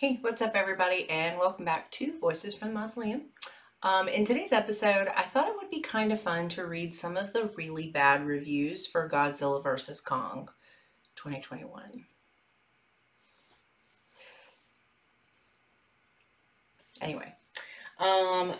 Hey, 0.00 0.20
what's 0.20 0.40
up, 0.42 0.54
everybody, 0.54 1.10
and 1.10 1.40
welcome 1.40 1.64
back 1.64 1.90
to 1.90 2.20
Voices 2.20 2.54
from 2.54 2.68
the 2.68 2.74
Mausoleum. 2.74 3.22
Um, 3.82 4.06
in 4.06 4.24
today's 4.24 4.52
episode, 4.52 5.08
I 5.08 5.22
thought 5.22 5.48
it 5.48 5.56
would 5.60 5.72
be 5.72 5.80
kind 5.80 6.12
of 6.12 6.20
fun 6.20 6.48
to 6.50 6.66
read 6.66 6.94
some 6.94 7.16
of 7.16 7.32
the 7.32 7.50
really 7.56 7.90
bad 7.90 8.24
reviews 8.24 8.86
for 8.86 9.08
Godzilla 9.08 9.60
vs. 9.60 10.00
Kong 10.00 10.50
2021. 11.16 12.04
Anyway, 17.00 17.34
um, 17.98 18.52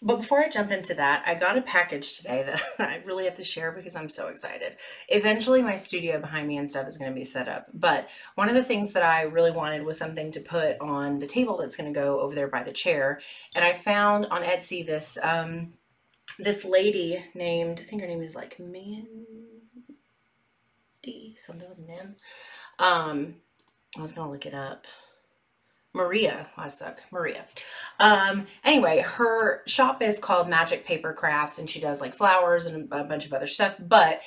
but 0.00 0.16
before 0.16 0.40
I 0.40 0.48
jump 0.48 0.70
into 0.70 0.94
that, 0.94 1.24
I 1.26 1.34
got 1.34 1.58
a 1.58 1.62
package 1.62 2.16
today 2.16 2.42
that 2.46 2.62
I 2.78 3.02
really 3.04 3.24
have 3.24 3.34
to 3.34 3.44
share 3.44 3.72
because 3.72 3.96
I'm 3.96 4.08
so 4.08 4.28
excited. 4.28 4.76
Eventually, 5.08 5.62
my 5.62 5.76
studio 5.76 6.20
behind 6.20 6.46
me 6.46 6.56
and 6.56 6.70
stuff 6.70 6.86
is 6.88 6.98
going 6.98 7.10
to 7.10 7.14
be 7.14 7.24
set 7.24 7.48
up. 7.48 7.66
But 7.74 8.08
one 8.34 8.48
of 8.48 8.54
the 8.54 8.64
things 8.64 8.92
that 8.92 9.02
I 9.02 9.22
really 9.22 9.50
wanted 9.50 9.84
was 9.84 9.98
something 9.98 10.30
to 10.32 10.40
put 10.40 10.80
on 10.80 11.18
the 11.18 11.26
table 11.26 11.56
that's 11.56 11.76
going 11.76 11.92
to 11.92 11.98
go 11.98 12.20
over 12.20 12.34
there 12.34 12.48
by 12.48 12.62
the 12.62 12.72
chair. 12.72 13.20
And 13.54 13.64
I 13.64 13.72
found 13.72 14.26
on 14.26 14.42
Etsy 14.42 14.86
this 14.86 15.18
um, 15.22 15.74
this 16.38 16.64
lady 16.64 17.24
named 17.34 17.80
I 17.80 17.84
think 17.84 18.02
her 18.02 18.08
name 18.08 18.22
is 18.22 18.34
like 18.36 18.58
Mandy 18.58 19.26
something 21.36 21.68
with 21.68 21.80
an 21.80 21.90
M. 21.90 22.16
Um, 22.78 23.34
I 23.96 24.02
was 24.02 24.12
gonna 24.12 24.30
look 24.30 24.46
it 24.46 24.54
up. 24.54 24.86
Maria. 25.98 26.48
I 26.56 26.68
suck. 26.68 27.02
Maria. 27.10 27.44
Um, 28.00 28.46
anyway, 28.64 29.00
her 29.00 29.62
shop 29.66 30.00
is 30.00 30.18
called 30.18 30.48
Magic 30.48 30.86
Paper 30.86 31.12
Crafts 31.12 31.58
and 31.58 31.68
she 31.68 31.80
does 31.80 32.00
like 32.00 32.14
flowers 32.14 32.64
and 32.64 32.90
a 32.92 33.04
bunch 33.04 33.26
of 33.26 33.32
other 33.34 33.46
stuff. 33.46 33.76
But 33.78 34.22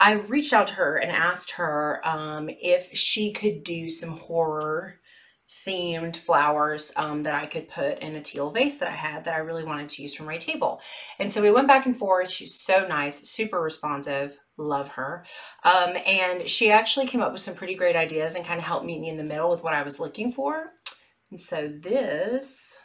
I 0.00 0.12
reached 0.12 0.52
out 0.52 0.68
to 0.68 0.74
her 0.74 0.96
and 0.96 1.10
asked 1.10 1.52
her 1.52 2.00
um, 2.04 2.48
if 2.48 2.96
she 2.96 3.32
could 3.32 3.64
do 3.64 3.90
some 3.90 4.10
horror 4.10 5.00
themed 5.48 6.16
flowers 6.16 6.92
um, 6.96 7.22
that 7.22 7.34
I 7.34 7.46
could 7.46 7.68
put 7.68 8.00
in 8.00 8.16
a 8.16 8.20
teal 8.20 8.50
vase 8.50 8.78
that 8.78 8.88
I 8.88 8.96
had 8.96 9.24
that 9.24 9.34
I 9.34 9.38
really 9.38 9.64
wanted 9.64 9.88
to 9.90 10.02
use 10.02 10.14
for 10.14 10.24
my 10.24 10.38
table. 10.38 10.80
And 11.18 11.32
so 11.32 11.40
we 11.40 11.52
went 11.52 11.68
back 11.68 11.86
and 11.86 11.96
forth. 11.96 12.28
She's 12.30 12.54
so 12.60 12.86
nice, 12.86 13.28
super 13.28 13.60
responsive. 13.60 14.38
Love 14.58 14.88
her. 14.88 15.24
Um, 15.64 15.96
and 16.06 16.48
she 16.48 16.70
actually 16.70 17.06
came 17.06 17.20
up 17.20 17.32
with 17.32 17.42
some 17.42 17.54
pretty 17.54 17.74
great 17.74 17.94
ideas 17.94 18.34
and 18.34 18.44
kind 18.44 18.58
of 18.58 18.64
helped 18.64 18.86
meet 18.86 19.00
me 19.00 19.08
in 19.08 19.16
the 19.16 19.24
middle 19.24 19.50
with 19.50 19.62
what 19.62 19.74
I 19.74 19.82
was 19.82 20.00
looking 20.00 20.32
for. 20.32 20.72
And 21.30 21.40
so 21.40 21.68
this, 21.68 22.78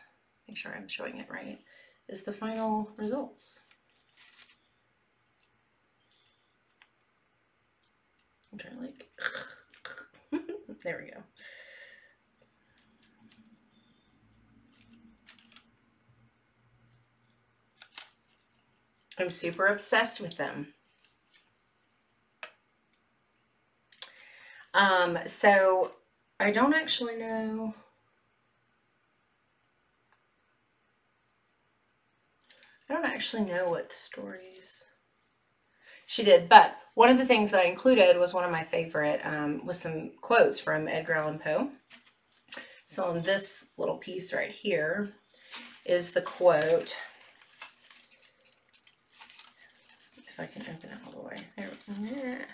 make 0.48 0.58
sure 0.58 0.74
I'm 0.76 0.88
showing 0.88 1.18
it 1.18 1.30
right, 1.30 1.60
is 2.10 2.24
the 2.24 2.34
final 2.34 2.90
results. 2.98 3.60
I'm 8.52 8.58
trying 8.58 8.76
to 8.76 8.82
like, 8.82 9.10
there 10.84 11.02
we 11.04 11.12
go. 11.12 11.22
I'm 19.20 19.30
super 19.30 19.68
obsessed 19.68 20.20
with 20.20 20.36
them. 20.38 20.74
Um, 24.74 25.20
so 25.26 25.92
I 26.40 26.50
don't 26.52 26.74
actually 26.74 27.18
know 27.18 27.76
I 32.92 32.96
don't 32.96 33.06
actually 33.34 33.50
know 33.50 33.70
what 33.70 33.94
stories 33.94 34.84
she 36.06 36.24
did, 36.24 36.50
but 36.50 36.76
one 36.96 37.10
of 37.10 37.18
the 37.18 37.26
things 37.26 37.52
that 37.52 37.62
I 37.62 37.70
included 37.70 38.18
was 38.18 38.34
one 38.34 38.44
of 38.44 38.52
my 38.52 38.64
favorite, 38.64 39.22
um, 39.24 39.66
was 39.66 39.80
some 39.80 40.12
quotes 40.20 40.60
from 40.60 40.90
Edgar 40.90 41.14
Allan 41.14 41.40
Poe. 41.40 41.70
So 42.84 43.06
on 43.06 43.22
this 43.22 43.68
little 43.78 43.98
piece 43.98 44.34
right 44.34 44.52
here 44.52 45.14
is 45.86 46.12
the 46.12 46.22
quote. 46.22 46.98
If 50.18 50.38
I 50.38 50.46
can 50.48 50.64
open 50.64 50.90
it 50.90 50.98
all 51.06 51.14
the 51.14 51.28
way. 51.30 51.38
There. 51.56 52.46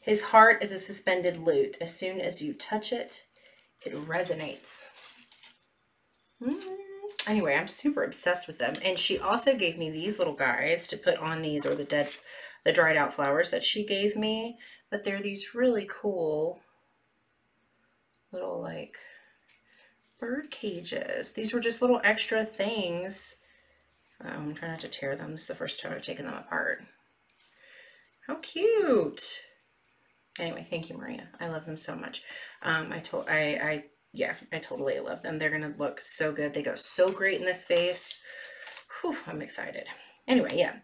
His 0.00 0.24
heart 0.24 0.64
is 0.64 0.72
a 0.72 0.78
suspended 0.80 1.36
lute. 1.36 1.76
As 1.80 1.94
soon 1.94 2.20
as 2.20 2.42
you 2.42 2.54
touch 2.54 2.92
it, 2.92 3.22
it 3.84 3.94
resonates. 3.94 4.88
Mm 6.42 6.54
-hmm 6.54 6.91
anyway, 7.26 7.54
I'm 7.54 7.68
super 7.68 8.04
obsessed 8.04 8.46
with 8.46 8.58
them. 8.58 8.74
And 8.84 8.98
she 8.98 9.18
also 9.18 9.56
gave 9.56 9.78
me 9.78 9.90
these 9.90 10.18
little 10.18 10.34
guys 10.34 10.88
to 10.88 10.96
put 10.96 11.18
on 11.18 11.42
these 11.42 11.66
or 11.66 11.74
the 11.74 11.84
dead, 11.84 12.08
the 12.64 12.72
dried 12.72 12.96
out 12.96 13.12
flowers 13.12 13.50
that 13.50 13.64
she 13.64 13.84
gave 13.84 14.16
me. 14.16 14.58
But 14.90 15.04
they're 15.04 15.22
these 15.22 15.54
really 15.54 15.88
cool 15.90 16.60
little 18.32 18.60
like 18.60 18.96
bird 20.20 20.50
cages. 20.50 21.32
These 21.32 21.52
were 21.52 21.60
just 21.60 21.82
little 21.82 22.00
extra 22.04 22.44
things. 22.44 23.36
Um, 24.20 24.30
I'm 24.30 24.54
trying 24.54 24.72
not 24.72 24.80
to 24.80 24.88
tear 24.88 25.16
them. 25.16 25.32
This 25.32 25.42
is 25.42 25.48
the 25.48 25.54
first 25.54 25.80
time 25.80 25.92
I've 25.92 26.02
taken 26.02 26.26
them 26.26 26.34
apart. 26.34 26.82
How 28.26 28.36
cute. 28.36 29.40
Anyway, 30.38 30.66
thank 30.68 30.88
you, 30.88 30.96
Maria. 30.96 31.28
I 31.40 31.48
love 31.48 31.66
them 31.66 31.76
so 31.76 31.94
much. 31.94 32.22
Um, 32.62 32.92
I 32.92 33.00
told 33.00 33.28
I, 33.28 33.58
I 33.62 33.84
yeah, 34.12 34.34
I 34.52 34.58
totally 34.58 34.98
love 35.00 35.22
them. 35.22 35.38
They're 35.38 35.50
going 35.50 35.72
to 35.72 35.78
look 35.78 36.00
so 36.00 36.32
good. 36.32 36.52
They 36.52 36.62
go 36.62 36.74
so 36.74 37.10
great 37.10 37.40
in 37.40 37.46
this 37.46 37.64
vase. 37.64 38.18
Whew, 39.00 39.16
I'm 39.26 39.42
excited. 39.42 39.86
Anyway, 40.28 40.50
yeah. 40.54 40.76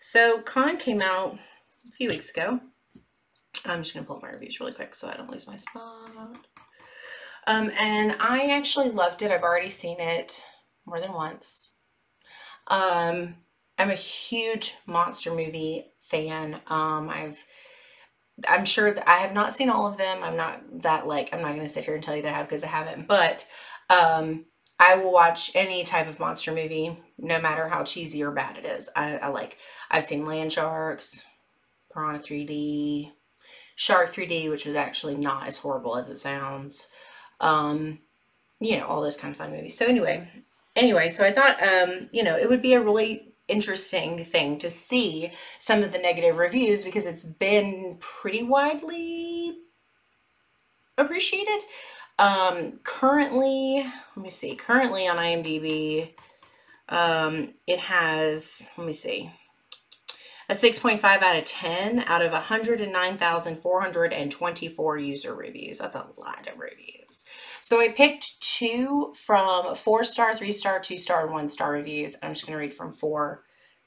So 0.00 0.40
Kong 0.42 0.76
came 0.76 1.02
out 1.02 1.38
a 1.86 1.92
few 1.92 2.08
weeks 2.08 2.30
ago. 2.30 2.60
I'm 3.64 3.82
just 3.82 3.94
going 3.94 4.04
to 4.04 4.06
pull 4.06 4.16
up 4.16 4.22
my 4.22 4.30
reviews 4.30 4.60
really 4.60 4.72
quick 4.72 4.94
so 4.94 5.08
I 5.08 5.16
don't 5.16 5.30
lose 5.30 5.46
my 5.46 5.56
spot. 5.56 6.38
Um, 7.48 7.70
and 7.78 8.16
I 8.20 8.50
actually 8.50 8.90
loved 8.90 9.22
it. 9.22 9.30
I've 9.30 9.42
already 9.42 9.68
seen 9.68 10.00
it 10.00 10.40
more 10.84 11.00
than 11.00 11.12
once. 11.12 11.70
Um, 12.68 13.36
I'm 13.78 13.90
a 13.90 13.94
huge 13.94 14.74
monster 14.86 15.34
movie 15.34 15.92
fan. 16.00 16.60
Um, 16.68 17.08
I've 17.08 17.44
I'm 18.46 18.64
sure 18.64 18.92
that 18.92 19.08
I 19.08 19.18
have 19.18 19.32
not 19.32 19.52
seen 19.52 19.70
all 19.70 19.86
of 19.86 19.96
them. 19.96 20.22
I'm 20.22 20.36
not 20.36 20.82
that 20.82 21.06
like, 21.06 21.32
I'm 21.32 21.40
not 21.40 21.54
going 21.54 21.66
to 21.66 21.68
sit 21.68 21.84
here 21.84 21.94
and 21.94 22.02
tell 22.02 22.16
you 22.16 22.22
that 22.22 22.32
I 22.32 22.36
have 22.36 22.48
because 22.48 22.64
I 22.64 22.68
haven't, 22.68 23.06
but 23.06 23.46
um, 23.88 24.44
I 24.78 24.96
will 24.96 25.12
watch 25.12 25.52
any 25.54 25.84
type 25.84 26.06
of 26.06 26.20
monster 26.20 26.52
movie, 26.52 26.98
no 27.18 27.40
matter 27.40 27.68
how 27.68 27.84
cheesy 27.84 28.22
or 28.22 28.30
bad 28.30 28.58
it 28.58 28.66
is. 28.66 28.90
I, 28.94 29.16
I 29.16 29.28
like, 29.28 29.56
I've 29.90 30.04
seen 30.04 30.26
Land 30.26 30.52
Sharks, 30.52 31.24
Piranha 31.92 32.18
3D, 32.18 33.12
Shark 33.74 34.12
3D, 34.12 34.50
which 34.50 34.66
was 34.66 34.74
actually 34.74 35.16
not 35.16 35.46
as 35.46 35.58
horrible 35.58 35.96
as 35.96 36.10
it 36.10 36.18
sounds. 36.18 36.88
Um, 37.40 38.00
you 38.60 38.78
know, 38.78 38.86
all 38.86 39.02
those 39.02 39.16
kind 39.16 39.32
of 39.32 39.38
fun 39.38 39.52
movies. 39.52 39.78
So 39.78 39.86
anyway, 39.86 40.28
anyway, 40.74 41.08
so 41.08 41.24
I 41.24 41.32
thought, 41.32 41.62
um, 41.62 42.08
you 42.12 42.22
know, 42.22 42.36
it 42.36 42.48
would 42.48 42.62
be 42.62 42.74
a 42.74 42.82
really 42.82 43.34
interesting 43.48 44.24
thing 44.24 44.58
to 44.58 44.70
see 44.70 45.32
some 45.58 45.82
of 45.82 45.92
the 45.92 45.98
negative 45.98 46.38
reviews 46.38 46.84
because 46.84 47.06
it's 47.06 47.24
been 47.24 47.96
pretty 48.00 48.42
widely 48.42 49.58
appreciated. 50.98 51.62
Um, 52.18 52.80
currently, 52.82 53.86
let 54.16 54.22
me 54.22 54.30
see, 54.30 54.56
currently 54.56 55.06
on 55.06 55.18
IMDb, 55.18 56.12
um, 56.88 57.52
it 57.66 57.78
has, 57.78 58.70
let 58.78 58.86
me 58.86 58.92
see, 58.92 59.30
a 60.48 60.54
6.5 60.54 61.02
out 61.04 61.36
of 61.36 61.44
10 61.44 62.04
out 62.06 62.22
of 62.22 62.32
109,424 62.32 64.98
user 64.98 65.34
reviews. 65.34 65.78
That's 65.78 65.96
a 65.96 66.06
lot 66.16 66.48
of 66.50 66.58
reviews. 66.58 67.24
So 67.66 67.80
I 67.80 67.88
picked 67.88 68.40
two 68.40 69.12
from 69.12 69.74
four 69.74 70.04
star, 70.04 70.36
three 70.36 70.52
star, 70.52 70.78
two 70.78 70.96
star, 70.96 71.24
and 71.24 71.32
one 71.32 71.48
star 71.48 71.72
reviews. 71.72 72.14
I'm 72.22 72.32
just 72.32 72.46
going 72.46 72.52
to 72.52 72.60
read 72.60 72.72
from 72.72 72.92
four 72.92 73.42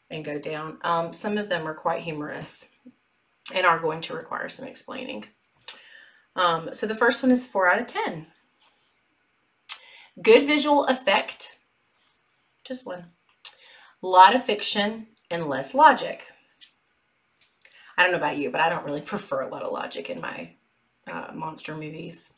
and 0.10 0.26
go 0.26 0.38
down. 0.38 0.80
Um, 0.82 1.14
some 1.14 1.38
of 1.38 1.48
them 1.48 1.66
are 1.66 1.74
quite 1.74 2.02
humorous 2.02 2.72
and 3.56 3.66
are 3.66 3.80
going 3.80 4.02
to 4.02 4.14
require 4.14 4.50
some 4.50 4.68
explaining. 4.68 5.28
Um, 6.36 6.74
so 6.74 6.88
the 6.88 6.94
first 6.94 7.24
one 7.24 7.32
is 7.32 7.48
4 7.48 7.72
out 7.72 7.80
of 7.80 7.88
10. 7.88 8.28
Good 10.22 10.44
visual 10.44 10.84
effect, 10.84 11.58
just 12.66 12.86
one. 12.86 13.06
Lot 14.02 14.36
of 14.36 14.44
fiction 14.44 15.08
and 15.32 15.48
less 15.48 15.74
logic. 15.74 16.28
I 17.98 18.04
don't 18.04 18.12
know 18.12 18.18
about 18.18 18.36
you, 18.36 18.52
but 18.52 18.60
I 18.60 18.68
don't 18.68 18.84
really 18.86 19.00
prefer 19.14 19.40
a 19.40 19.48
lot 19.48 19.64
of 19.64 19.72
logic 19.72 20.10
in 20.10 20.20
my 20.20 20.56
uh, 21.10 21.32
monster 21.34 21.78
movies. 21.78 22.34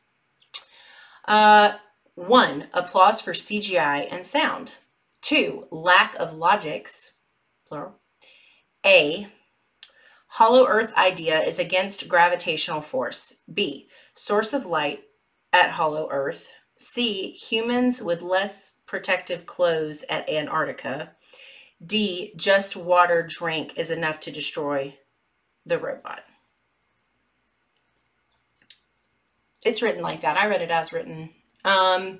Uh, 1.26 1.74
one, 2.16 2.68
applause 2.74 3.22
for 3.22 3.34
CGI 3.34 4.08
and 4.12 4.26
sound. 4.26 4.76
Two, 5.22 5.68
lack 5.72 6.16
of 6.16 6.34
logics, 6.34 7.14
plural. 7.68 8.00
A, 8.86 9.28
hollow 10.28 10.68
earth 10.68 10.94
idea 10.96 11.40
is 11.42 11.60
against 11.60 12.10
gravitational 12.10 12.82
force. 12.82 13.36
B, 13.52 13.88
source 14.14 14.54
of 14.54 14.66
light 14.66 15.02
at 15.54 15.72
hollow 15.72 16.10
earth. 16.12 16.52
C, 16.78 17.32
humans 17.32 18.02
with 18.02 18.22
less 18.22 18.74
protective 18.88 19.46
clothes 19.46 20.04
at 20.10 20.28
Antarctica. 20.28 21.12
D, 21.84 22.34
just 22.36 22.76
water 22.76 23.28
drink 23.28 23.78
is 23.78 23.90
enough 23.90 24.20
to 24.22 24.32
destroy 24.32 24.98
the 25.66 25.78
robot. 25.78 26.22
It's 29.66 29.82
written 29.82 30.02
like 30.02 30.22
that. 30.22 30.38
I 30.38 30.48
read 30.48 30.62
it 30.62 30.72
as 30.72 30.92
written. 30.92 31.30
Um, 31.64 32.20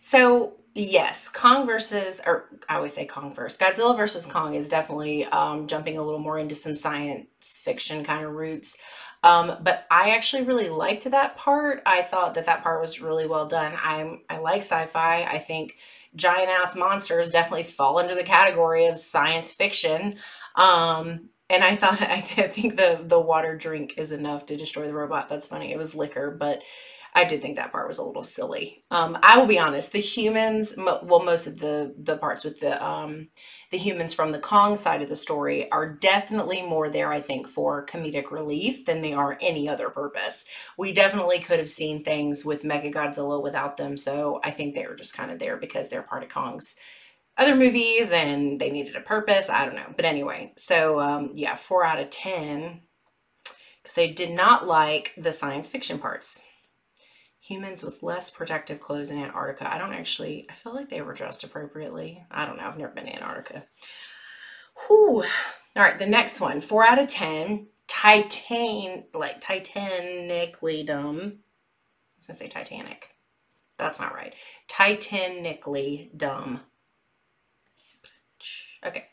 so 0.00 0.54
yes, 0.74 1.28
Kong 1.28 1.66
versus, 1.66 2.20
or 2.26 2.48
I 2.68 2.76
always 2.76 2.94
say 2.94 3.06
Kong 3.06 3.34
first. 3.34 3.60
Godzilla 3.60 3.96
versus 3.96 4.26
Kong 4.26 4.54
is 4.54 4.68
definitely 4.68 5.24
um, 5.26 5.66
jumping 5.66 5.98
a 5.98 6.02
little 6.02 6.20
more 6.20 6.38
into 6.38 6.54
some 6.54 6.74
science 6.74 7.26
fiction 7.64 8.04
kind 8.04 8.24
of 8.24 8.32
roots. 8.32 8.76
Um, 9.22 9.58
but 9.62 9.86
I 9.90 10.10
actually 10.10 10.44
really 10.44 10.70
liked 10.70 11.04
that 11.10 11.36
part. 11.36 11.82
I 11.84 12.02
thought 12.02 12.34
that 12.34 12.46
that 12.46 12.62
part 12.62 12.80
was 12.80 13.00
really 13.00 13.26
well 13.26 13.46
done. 13.46 13.74
I'm 13.82 14.22
I 14.30 14.38
like 14.38 14.62
sci-fi. 14.62 15.24
I 15.24 15.38
think 15.38 15.76
giant 16.16 16.48
ass 16.48 16.74
monsters 16.74 17.30
definitely 17.30 17.64
fall 17.64 17.98
under 17.98 18.14
the 18.14 18.24
category 18.24 18.86
of 18.86 18.96
science 18.96 19.52
fiction. 19.52 20.16
Um, 20.56 21.28
and 21.50 21.64
I 21.64 21.76
thought 21.76 22.00
I 22.02 22.20
think 22.20 22.76
the 22.76 23.00
the 23.04 23.20
water 23.20 23.56
drink 23.56 23.94
is 23.96 24.12
enough 24.12 24.46
to 24.46 24.56
destroy 24.56 24.86
the 24.86 24.94
robot. 24.94 25.28
That's 25.28 25.48
funny. 25.48 25.72
It 25.72 25.78
was 25.78 25.94
liquor, 25.94 26.30
but 26.30 26.62
I 27.12 27.24
did 27.24 27.42
think 27.42 27.56
that 27.56 27.72
part 27.72 27.88
was 27.88 27.98
a 27.98 28.04
little 28.04 28.22
silly. 28.22 28.84
Um, 28.90 29.18
I 29.20 29.36
will 29.36 29.46
be 29.46 29.58
honest. 29.58 29.90
The 29.90 29.98
humans, 29.98 30.74
well, 30.76 31.24
most 31.24 31.46
of 31.46 31.58
the 31.58 31.94
the 31.98 32.16
parts 32.16 32.44
with 32.44 32.60
the 32.60 32.82
um, 32.84 33.28
the 33.70 33.78
humans 33.78 34.14
from 34.14 34.30
the 34.32 34.38
Kong 34.38 34.76
side 34.76 35.02
of 35.02 35.08
the 35.08 35.16
story 35.16 35.70
are 35.72 35.92
definitely 35.92 36.62
more 36.62 36.88
there, 36.88 37.12
I 37.12 37.20
think, 37.20 37.48
for 37.48 37.84
comedic 37.86 38.30
relief 38.30 38.84
than 38.84 39.00
they 39.00 39.12
are 39.12 39.38
any 39.40 39.68
other 39.68 39.90
purpose. 39.90 40.44
We 40.78 40.92
definitely 40.92 41.40
could 41.40 41.58
have 41.58 41.68
seen 41.68 42.04
things 42.04 42.44
with 42.44 42.62
Mecha 42.62 42.94
Godzilla 42.94 43.42
without 43.42 43.76
them, 43.76 43.96
so 43.96 44.40
I 44.44 44.52
think 44.52 44.74
they 44.74 44.86
were 44.86 44.94
just 44.94 45.16
kind 45.16 45.30
of 45.32 45.38
there 45.40 45.56
because 45.56 45.88
they're 45.88 46.02
part 46.02 46.22
of 46.22 46.28
Kong's 46.28 46.76
other 47.40 47.56
movies 47.56 48.12
and 48.12 48.60
they 48.60 48.70
needed 48.70 48.94
a 48.94 49.00
purpose. 49.00 49.50
I 49.50 49.64
don't 49.64 49.74
know, 49.74 49.92
but 49.96 50.04
anyway, 50.04 50.52
so 50.56 51.00
um, 51.00 51.32
yeah, 51.34 51.56
four 51.56 51.84
out 51.84 51.98
of 51.98 52.10
ten 52.10 52.82
because 53.82 53.94
they 53.94 54.12
did 54.12 54.30
not 54.30 54.66
like 54.68 55.12
the 55.16 55.32
science 55.32 55.68
fiction 55.68 55.98
parts 55.98 56.44
humans 57.50 57.82
with 57.82 58.04
less 58.04 58.30
protective 58.30 58.78
clothes 58.78 59.10
in 59.10 59.18
Antarctica. 59.18 59.74
I 59.74 59.76
don't 59.76 59.92
actually, 59.92 60.46
I 60.48 60.54
feel 60.54 60.72
like 60.72 60.88
they 60.88 61.02
were 61.02 61.14
dressed 61.14 61.42
appropriately. 61.42 62.24
I 62.30 62.46
don't 62.46 62.56
know. 62.56 62.62
I've 62.62 62.78
never 62.78 62.92
been 62.92 63.06
to 63.06 63.14
Antarctica. 63.16 63.64
Whew. 64.86 65.24
All 65.74 65.82
right, 65.82 65.98
the 65.98 66.06
next 66.06 66.40
one, 66.40 66.60
four 66.60 66.86
out 66.86 67.00
of 67.00 67.08
10, 67.08 67.66
Titan, 67.88 69.04
like 69.12 69.40
Titanically 69.40 70.86
dumb. 70.86 71.18
I 71.18 72.16
was 72.18 72.26
gonna 72.28 72.38
say 72.38 72.46
Titanic. 72.46 73.08
That's 73.78 73.98
not 73.98 74.14
right. 74.14 74.34
Titanically 74.68 76.16
dumb. 76.16 76.60
Okay. 78.84 79.06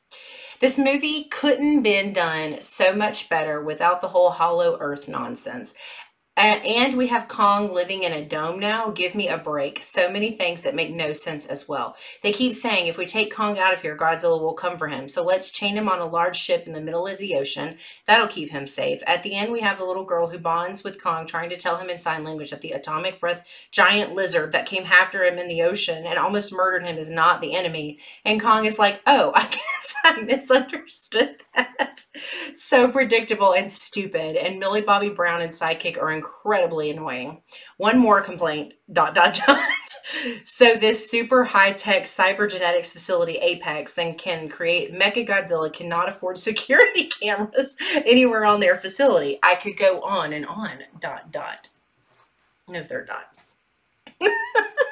This 0.59 0.77
movie 0.77 1.25
couldn't 1.25 1.83
been 1.83 2.13
done 2.13 2.61
so 2.61 2.93
much 2.93 3.29
better 3.29 3.61
without 3.61 4.01
the 4.01 4.07
whole 4.07 4.31
hollow 4.31 4.77
earth 4.79 5.07
nonsense 5.07 5.75
and 6.37 6.95
we 6.95 7.07
have 7.07 7.27
Kong 7.27 7.73
living 7.73 8.03
in 8.03 8.13
a 8.13 8.23
dome 8.23 8.59
now. 8.59 8.91
Give 8.91 9.15
me 9.15 9.27
a 9.27 9.39
break. 9.39 9.81
So 9.81 10.11
many 10.11 10.31
things 10.31 10.61
that 10.61 10.75
make 10.75 10.93
no 10.93 11.11
sense 11.11 11.47
as 11.47 11.67
well. 11.67 11.95
They 12.21 12.31
keep 12.31 12.53
saying 12.53 12.85
if 12.85 12.97
we 12.97 13.07
take 13.07 13.33
Kong 13.33 13.57
out 13.57 13.73
of 13.73 13.81
here, 13.81 13.97
Godzilla 13.97 14.39
will 14.39 14.53
come 14.53 14.77
for 14.77 14.87
him. 14.87 15.09
So 15.09 15.23
let's 15.23 15.49
chain 15.49 15.75
him 15.75 15.89
on 15.89 15.99
a 15.99 16.05
large 16.05 16.37
ship 16.37 16.67
in 16.67 16.73
the 16.73 16.81
middle 16.81 17.07
of 17.07 17.17
the 17.17 17.35
ocean. 17.35 17.77
That'll 18.05 18.27
keep 18.27 18.51
him 18.51 18.67
safe. 18.67 19.01
At 19.07 19.23
the 19.23 19.35
end, 19.35 19.51
we 19.51 19.61
have 19.61 19.79
the 19.79 19.85
little 19.85 20.05
girl 20.05 20.27
who 20.27 20.37
bonds 20.37 20.83
with 20.83 21.01
Kong, 21.01 21.25
trying 21.25 21.49
to 21.49 21.57
tell 21.57 21.77
him 21.77 21.89
in 21.89 21.97
sign 21.97 22.23
language 22.23 22.51
that 22.51 22.61
the 22.61 22.71
atomic 22.71 23.19
breath 23.19 23.47
giant 23.71 24.13
lizard 24.13 24.51
that 24.51 24.67
came 24.67 24.85
after 24.85 25.23
him 25.23 25.39
in 25.39 25.47
the 25.47 25.63
ocean 25.63 26.05
and 26.05 26.19
almost 26.19 26.53
murdered 26.53 26.83
him 26.83 26.99
is 26.99 27.09
not 27.09 27.41
the 27.41 27.55
enemy. 27.55 27.97
And 28.23 28.39
Kong 28.39 28.65
is 28.65 28.77
like, 28.77 29.01
oh, 29.07 29.31
I 29.35 29.47
guess 29.47 29.95
I 30.03 30.21
misunderstood 30.21 31.37
that. 31.55 32.05
so 32.53 32.89
predictable 32.89 33.53
and 33.53 33.71
stupid. 33.71 34.35
And 34.35 34.59
Millie 34.59 34.81
Bobby 34.81 35.09
Brown 35.09 35.41
and 35.41 35.51
Sidekick 35.51 35.99
are 35.99 36.11
incredible 36.11 36.26
incredibly 36.27 36.89
annoying. 36.91 37.41
One 37.77 37.97
more 37.97 38.21
complaint, 38.21 38.73
dot, 38.91 39.15
dot, 39.15 39.39
dot. 39.47 39.59
so 40.45 40.75
this 40.75 41.09
super 41.09 41.45
high-tech 41.45 42.03
cybergenetics 42.03 42.91
facility, 42.91 43.37
Apex, 43.37 43.93
then 43.93 44.15
can 44.15 44.49
create 44.49 44.93
Mecha 44.93 45.27
Godzilla 45.27 45.71
cannot 45.71 46.09
afford 46.09 46.37
security 46.37 47.05
cameras 47.05 47.75
anywhere 47.93 48.45
on 48.45 48.59
their 48.59 48.77
facility. 48.77 49.39
I 49.41 49.55
could 49.55 49.77
go 49.77 50.01
on 50.01 50.33
and 50.33 50.45
on, 50.45 50.79
dot, 50.99 51.31
dot. 51.31 51.69
No 52.67 52.83
third 52.83 53.07
dot. 53.07 53.31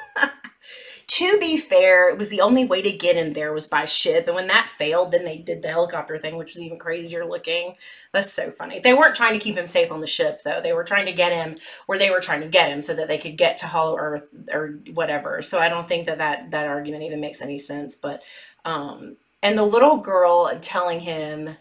to 1.16 1.38
be 1.38 1.56
fair, 1.56 2.10
it 2.10 2.18
was 2.18 2.28
the 2.28 2.42
only 2.42 2.66
way 2.66 2.82
to 2.82 2.92
get 2.92 3.16
him 3.16 3.32
there 3.32 3.54
was 3.54 3.66
by 3.66 3.86
ship. 3.86 4.26
And 4.26 4.36
when 4.36 4.48
that 4.48 4.68
failed, 4.68 5.12
then 5.12 5.24
they 5.24 5.38
did 5.38 5.62
the 5.62 5.68
helicopter 5.68 6.18
thing, 6.18 6.36
which 6.36 6.52
was 6.52 6.60
even 6.60 6.78
crazier 6.78 7.24
looking. 7.24 7.74
That's 8.12 8.30
so 8.30 8.50
funny. 8.50 8.80
They 8.80 8.92
weren't 8.92 9.16
trying 9.16 9.32
to 9.32 9.38
keep 9.38 9.56
him 9.56 9.66
safe 9.66 9.90
on 9.90 10.02
the 10.02 10.06
ship, 10.06 10.42
though. 10.44 10.60
They 10.60 10.74
were 10.74 10.84
trying 10.84 11.06
to 11.06 11.14
get 11.14 11.32
him 11.32 11.56
where 11.86 11.98
they 11.98 12.10
were 12.10 12.20
trying 12.20 12.42
to 12.42 12.48
get 12.48 12.68
him 12.68 12.82
so 12.82 12.92
that 12.92 13.08
they 13.08 13.16
could 13.16 13.38
get 13.38 13.56
to 13.58 13.66
Hollow 13.66 13.96
Earth 13.96 14.28
or 14.52 14.78
whatever. 14.92 15.40
So 15.40 15.58
I 15.58 15.70
don't 15.70 15.88
think 15.88 16.04
that 16.04 16.18
that, 16.18 16.50
that 16.50 16.66
argument 16.66 17.04
even 17.04 17.22
makes 17.22 17.40
any 17.40 17.58
sense. 17.58 17.94
But, 17.94 18.22
um, 18.66 19.16
and 19.42 19.56
the 19.56 19.64
little 19.64 19.96
girl 19.96 20.52
telling 20.60 21.00
him 21.00 21.56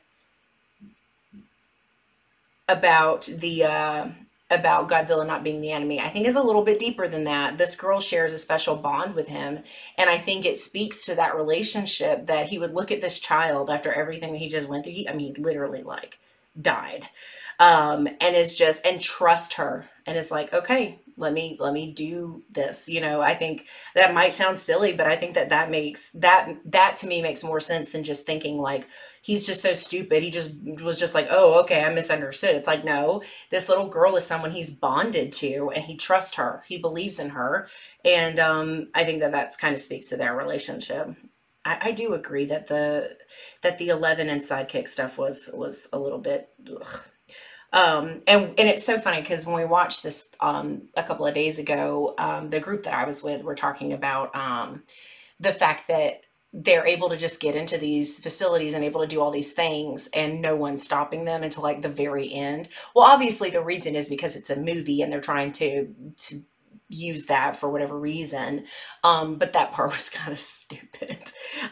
about 2.68 3.22
the, 3.22 3.64
uh, 3.64 4.08
about 4.56 4.90
Godzilla 4.90 5.26
not 5.26 5.44
being 5.44 5.62
the 5.62 5.72
enemy, 5.72 6.00
I 6.00 6.10
think 6.10 6.26
is 6.26 6.36
a 6.36 6.44
little 6.44 6.64
bit 6.64 6.80
deeper 6.80 7.08
than 7.08 7.26
that. 7.26 7.58
This 7.58 7.76
girl 7.76 8.00
shares 8.00 8.34
a 8.34 8.38
special 8.38 8.76
bond 8.76 9.14
with 9.14 9.28
him. 9.28 9.60
And 9.98 10.10
I 10.10 10.18
think 10.18 10.46
it 10.46 10.58
speaks 10.58 11.06
to 11.06 11.16
that 11.16 11.36
relationship 11.36 12.28
that 12.28 12.48
he 12.48 12.58
would 12.58 12.72
look 12.72 12.92
at 12.92 13.02
this 13.02 13.20
child 13.20 13.70
after 13.70 13.94
everything 13.94 14.36
he 14.36 14.48
just 14.48 14.68
went 14.68 14.84
through. 14.84 14.94
He, 14.94 15.10
I 15.10 15.14
mean, 15.14 15.36
literally 15.38 15.84
like 15.84 16.20
died. 16.60 17.08
Um, 17.60 18.08
and 18.20 18.36
is 18.36 18.56
just, 18.56 18.86
and 18.86 19.00
trust 19.00 19.54
her 19.54 19.88
and 20.06 20.18
is 20.18 20.32
like, 20.32 20.54
okay, 20.54 21.00
let 21.18 21.32
me, 21.32 21.56
let 21.60 21.74
me 21.74 21.94
do 21.94 22.44
this. 22.52 22.90
You 22.90 23.00
know, 23.00 23.22
I 23.22 23.36
think 23.36 23.68
that 23.94 24.14
might 24.14 24.34
sound 24.34 24.60
silly, 24.60 24.92
but 24.94 25.08
I 25.08 25.16
think 25.16 25.36
that 25.36 25.50
that 25.50 25.72
makes 25.72 26.10
that, 26.12 26.50
that 26.66 26.98
to 26.98 27.08
me 27.08 27.22
makes 27.22 27.44
more 27.44 27.62
sense 27.62 27.92
than 27.92 28.04
just 28.04 28.26
thinking 28.26 28.58
like, 28.58 28.88
he's 29.26 29.48
just 29.48 29.64
so 29.64 29.74
stupid. 29.74 30.22
He 30.22 30.30
just 30.30 30.54
was 30.84 31.00
just 31.00 31.16
like, 31.16 31.26
oh, 31.32 31.60
okay, 31.62 31.84
I 31.84 31.92
misunderstood. 31.92 32.56
It's 32.56 32.68
like, 32.68 32.86
no, 32.86 33.24
this 33.50 33.68
little 33.68 33.88
girl 33.88 34.16
is 34.18 34.24
someone 34.24 34.52
he's 34.52 34.70
bonded 34.70 35.34
to 35.34 35.72
and 35.72 35.84
he 35.84 35.98
trusts 35.98 36.36
her. 36.36 36.64
He 36.68 36.78
believes 36.78 37.18
in 37.18 37.30
her. 37.30 37.68
And 38.04 38.38
um, 38.38 38.90
I 38.94 39.04
think 39.04 39.22
that 39.22 39.32
that's 39.32 39.58
kind 39.58 39.74
of 39.74 39.82
speaks 39.82 40.10
to 40.10 40.18
their 40.18 40.36
relationship. 40.36 41.16
I, 41.66 41.80
I 41.82 41.92
do 41.92 42.14
agree 42.14 42.46
that 42.46 42.68
the 42.68 43.18
that 43.64 43.80
the 43.80 43.90
11 43.90 44.30
and 44.30 44.42
sidekick 44.42 44.88
stuff 44.88 45.18
was 45.18 45.50
was 45.52 45.88
a 45.92 45.98
little 45.98 46.20
bit 46.20 46.50
ugh. 46.70 47.00
Um, 47.74 48.22
and, 48.28 48.54
and 48.60 48.70
it's 48.70 48.86
so 48.86 49.00
funny 49.00 49.22
because 49.22 49.48
when 49.48 49.56
we 49.56 49.66
watched 49.66 50.04
this 50.04 50.30
um, 50.40 50.84
a 50.96 51.02
couple 51.02 51.26
of 51.26 51.34
days 51.34 51.58
ago, 51.58 52.14
um, 52.20 52.52
the 52.52 52.60
group 52.60 52.84
that 52.84 52.94
I 52.94 53.06
was 53.06 53.24
with 53.24 53.44
were 53.44 53.56
talking 53.56 53.92
about 53.92 54.36
um, 54.36 54.84
the 55.40 55.52
fact 55.52 55.88
that 55.88 56.22
they're 56.58 56.88
able 56.88 57.10
to 57.10 57.18
just 57.18 57.42
get 57.42 57.56
into 57.56 57.78
these 57.78 58.18
facilities 58.18 58.74
and 58.74 58.84
able 58.84 59.02
to 59.02 59.08
do 59.08 59.20
all 59.20 59.30
these 59.30 59.52
things 59.52 60.08
and 60.14 60.42
no 60.42 60.56
one's 60.56 60.84
stopping 60.84 61.26
them 61.26 61.44
until 61.44 61.64
like 61.64 61.82
the 61.82 61.90
very 61.90 62.34
end. 62.34 62.70
Well, 62.96 63.06
obviously 63.06 63.50
the 63.50 63.62
reason 63.62 63.94
is 63.94 64.08
because 64.08 64.38
it's 64.38 64.50
a 64.50 64.56
movie 64.56 65.02
and 65.02 65.12
they're 65.12 65.20
trying 65.20 65.52
to, 65.54 65.94
to 66.18 66.42
use 66.88 67.26
that 67.26 67.58
for 67.58 67.70
whatever 67.70 68.00
reason. 68.00 68.66
Um, 69.04 69.38
but 69.38 69.52
that 69.52 69.74
part 69.74 69.92
was 69.92 70.10
kind 70.10 70.32
of 70.32 70.40
stupid. 70.40 71.18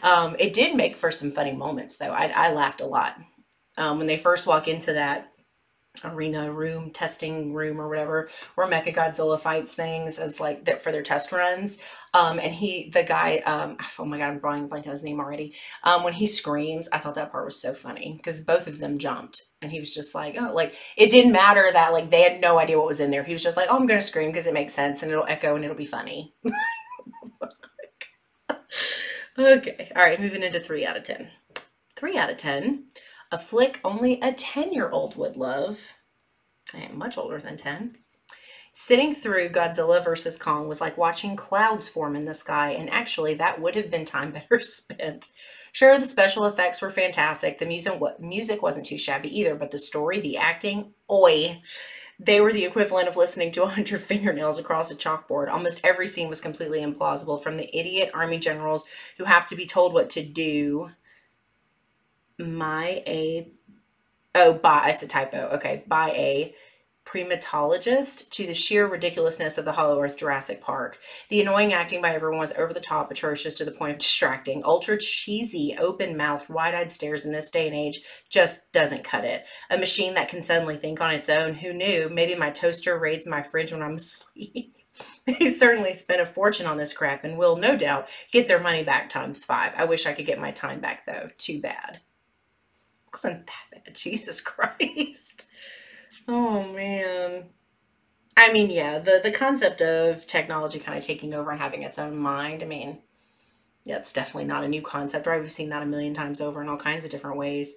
Um, 0.02 0.36
it 0.38 0.52
did 0.52 0.76
make 0.76 0.96
for 0.96 1.10
some 1.10 1.32
funny 1.32 1.52
moments 1.52 1.96
though. 1.96 2.10
I, 2.10 2.26
I 2.34 2.52
laughed 2.52 2.82
a 2.82 2.86
lot. 2.86 3.16
Um, 3.78 3.98
when 3.98 4.06
they 4.06 4.18
first 4.18 4.46
walk 4.46 4.68
into 4.68 4.92
that 4.92 5.32
arena 6.02 6.52
room 6.52 6.90
testing 6.90 7.52
room 7.54 7.80
or 7.80 7.88
whatever 7.88 8.28
where 8.56 8.66
mecha 8.66 8.92
godzilla 8.94 9.38
fights 9.38 9.74
things 9.74 10.18
as 10.18 10.40
like 10.40 10.64
that 10.64 10.82
for 10.82 10.90
their 10.90 11.02
test 11.02 11.30
runs. 11.32 11.78
Um 12.12 12.38
and 12.40 12.52
he 12.52 12.90
the 12.90 13.04
guy 13.04 13.38
um 13.46 13.76
oh 13.98 14.04
my 14.04 14.18
god 14.18 14.28
i'm 14.28 14.38
drawing 14.38 14.68
blank 14.68 14.86
on 14.86 14.92
his 14.92 15.04
name 15.04 15.20
already. 15.20 15.54
Um 15.84 16.02
when 16.02 16.14
he 16.14 16.26
screams 16.26 16.88
i 16.92 16.98
thought 16.98 17.14
that 17.14 17.30
part 17.30 17.44
was 17.44 17.60
so 17.60 17.74
funny 17.74 18.14
because 18.16 18.40
both 18.40 18.66
of 18.66 18.78
them 18.78 18.98
jumped. 18.98 19.44
And 19.62 19.70
he 19.72 19.80
was 19.80 19.94
just 19.94 20.14
like 20.14 20.36
oh 20.38 20.52
like 20.52 20.74
it 20.96 21.10
didn't 21.10 21.32
matter 21.32 21.66
that 21.72 21.92
like 21.92 22.10
they 22.10 22.22
had 22.22 22.40
no 22.40 22.58
idea 22.58 22.78
what 22.78 22.88
was 22.88 23.00
in 23.00 23.10
there. 23.10 23.22
He 23.24 23.32
was 23.32 23.42
just 23.42 23.56
like 23.56 23.68
oh 23.70 23.76
i'm 23.76 23.86
gonna 23.86 24.02
scream 24.02 24.30
because 24.30 24.46
it 24.46 24.54
makes 24.54 24.72
sense 24.74 25.02
and 25.02 25.12
it'll 25.12 25.26
echo 25.26 25.54
and 25.54 25.64
it'll 25.64 25.76
be 25.76 25.86
funny. 25.86 26.34
Okay. 29.38 29.90
All 29.96 30.02
right 30.02 30.20
moving 30.20 30.42
into 30.42 30.60
three 30.60 30.86
out 30.86 30.96
of 30.96 31.02
ten. 31.04 31.28
Three 31.96 32.16
out 32.16 32.30
of 32.30 32.36
ten 32.36 32.84
a 33.34 33.38
flick 33.38 33.80
only 33.82 34.20
a 34.20 34.32
10 34.32 34.72
year 34.72 34.88
old 34.88 35.16
would 35.16 35.36
love. 35.36 35.94
I 36.72 36.82
am 36.82 36.96
much 36.96 37.18
older 37.18 37.40
than 37.40 37.56
10. 37.56 37.96
Sitting 38.72 39.12
through 39.12 39.48
Godzilla 39.48 40.04
vs. 40.04 40.38
Kong 40.38 40.68
was 40.68 40.80
like 40.80 40.96
watching 40.96 41.34
clouds 41.34 41.88
form 41.88 42.14
in 42.14 42.26
the 42.26 42.32
sky, 42.34 42.70
and 42.70 42.88
actually, 42.88 43.34
that 43.34 43.60
would 43.60 43.74
have 43.74 43.90
been 43.90 44.04
time 44.04 44.30
better 44.30 44.60
spent. 44.60 45.30
Sure, 45.72 45.98
the 45.98 46.04
special 46.04 46.46
effects 46.46 46.80
were 46.80 46.92
fantastic. 46.92 47.58
The 47.58 47.66
music, 47.66 48.00
music 48.20 48.62
wasn't 48.62 48.86
too 48.86 48.98
shabby 48.98 49.36
either, 49.36 49.56
but 49.56 49.72
the 49.72 49.78
story, 49.78 50.20
the 50.20 50.36
acting, 50.36 50.94
oi. 51.10 51.60
They 52.20 52.40
were 52.40 52.52
the 52.52 52.64
equivalent 52.64 53.08
of 53.08 53.16
listening 53.16 53.50
to 53.52 53.62
100 53.62 54.00
fingernails 54.02 54.60
across 54.60 54.92
a 54.92 54.94
chalkboard. 54.94 55.50
Almost 55.50 55.80
every 55.82 56.06
scene 56.06 56.28
was 56.28 56.40
completely 56.40 56.80
implausible, 56.80 57.42
from 57.42 57.56
the 57.56 57.76
idiot 57.76 58.12
army 58.14 58.38
generals 58.38 58.84
who 59.18 59.24
have 59.24 59.48
to 59.48 59.56
be 59.56 59.66
told 59.66 59.92
what 59.92 60.08
to 60.10 60.22
do 60.24 60.90
my 62.38 63.02
a 63.06 63.52
oh 64.34 64.54
by 64.54 64.90
it's 64.90 65.02
a 65.02 65.08
typo 65.08 65.48
okay 65.52 65.84
by 65.86 66.10
a 66.10 66.54
primatologist 67.04 68.30
to 68.30 68.46
the 68.46 68.54
sheer 68.54 68.86
ridiculousness 68.86 69.58
of 69.58 69.64
the 69.64 69.72
Hollow 69.72 70.00
Earth 70.00 70.16
Jurassic 70.16 70.60
Park. 70.60 70.98
The 71.28 71.40
annoying 71.40 71.72
acting 71.72 72.00
by 72.00 72.14
everyone 72.14 72.38
was 72.38 72.52
over 72.52 72.72
the 72.72 72.80
top, 72.80 73.10
atrocious 73.10 73.58
to 73.58 73.64
the 73.64 73.70
point 73.70 73.92
of 73.92 73.98
distracting. 73.98 74.64
Ultra 74.64 74.98
cheesy, 74.98 75.76
open 75.78 76.16
mouthed, 76.16 76.48
wide 76.48 76.74
eyed 76.74 76.90
stares 76.90 77.24
in 77.24 77.32
this 77.32 77.50
day 77.50 77.66
and 77.66 77.76
age 77.76 78.00
just 78.30 78.72
doesn't 78.72 79.04
cut 79.04 79.24
it. 79.24 79.44
A 79.70 79.78
machine 79.78 80.14
that 80.14 80.28
can 80.28 80.42
suddenly 80.42 80.76
think 80.76 81.00
on 81.00 81.12
its 81.12 81.28
own. 81.28 81.54
Who 81.54 81.72
knew? 81.72 82.08
Maybe 82.10 82.34
my 82.34 82.50
toaster 82.50 82.98
raids 82.98 83.26
my 83.26 83.42
fridge 83.42 83.72
when 83.72 83.82
I'm 83.82 83.94
asleep. 83.96 84.74
they 85.26 85.50
certainly 85.50 85.92
spent 85.92 86.20
a 86.20 86.26
fortune 86.26 86.66
on 86.66 86.78
this 86.78 86.94
crap 86.94 87.24
and 87.24 87.36
will, 87.36 87.56
no 87.56 87.76
doubt, 87.76 88.08
get 88.32 88.48
their 88.48 88.60
money 88.60 88.82
back 88.82 89.08
times 89.08 89.44
five. 89.44 89.72
I 89.76 89.84
wish 89.84 90.06
I 90.06 90.12
could 90.14 90.26
get 90.26 90.40
my 90.40 90.52
time 90.52 90.80
back, 90.80 91.04
though. 91.04 91.28
Too 91.36 91.60
bad. 91.60 92.00
Wasn't 93.14 93.46
that 93.46 93.84
bad. 93.84 93.94
Jesus 93.94 94.40
Christ. 94.40 95.46
Oh 96.26 96.72
man. 96.72 97.44
I 98.36 98.52
mean, 98.52 98.70
yeah, 98.70 98.98
the 98.98 99.20
the 99.22 99.30
concept 99.30 99.80
of 99.80 100.26
technology 100.26 100.78
kind 100.78 100.98
of 100.98 101.04
taking 101.04 101.34
over 101.34 101.50
and 101.50 101.60
having 101.60 101.82
its 101.82 101.98
own 101.98 102.16
mind. 102.16 102.62
I 102.62 102.66
mean, 102.66 102.98
yeah, 103.84 103.96
it's 103.96 104.12
definitely 104.12 104.46
not 104.46 104.64
a 104.64 104.68
new 104.68 104.82
concept, 104.82 105.26
right? 105.26 105.40
We've 105.40 105.52
seen 105.52 105.68
that 105.68 105.82
a 105.82 105.86
million 105.86 106.14
times 106.14 106.40
over 106.40 106.60
in 106.62 106.68
all 106.68 106.76
kinds 106.76 107.04
of 107.04 107.10
different 107.10 107.36
ways. 107.36 107.76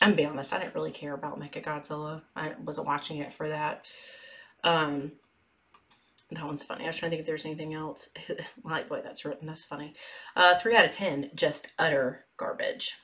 I'm 0.00 0.10
gonna 0.10 0.16
be 0.16 0.26
honest, 0.26 0.52
I 0.52 0.58
didn't 0.58 0.74
really 0.74 0.90
care 0.90 1.14
about 1.14 1.38
Mecha 1.38 1.62
Godzilla. 1.62 2.22
I 2.34 2.52
wasn't 2.64 2.88
watching 2.88 3.18
it 3.18 3.32
for 3.32 3.48
that. 3.48 3.86
Um, 4.64 5.12
that 6.30 6.44
one's 6.44 6.64
funny. 6.64 6.84
I 6.84 6.88
was 6.88 6.96
trying 6.96 7.10
to 7.10 7.16
think 7.16 7.20
if 7.20 7.26
there's 7.26 7.44
anything 7.44 7.74
else. 7.74 8.08
Like 8.64 8.90
way 8.90 9.02
that's 9.04 9.24
written. 9.24 9.46
That's 9.46 9.64
funny. 9.64 9.94
Uh, 10.34 10.56
three 10.56 10.74
out 10.74 10.86
of 10.86 10.90
ten, 10.90 11.30
just 11.34 11.68
utter 11.78 12.24
garbage. 12.36 12.96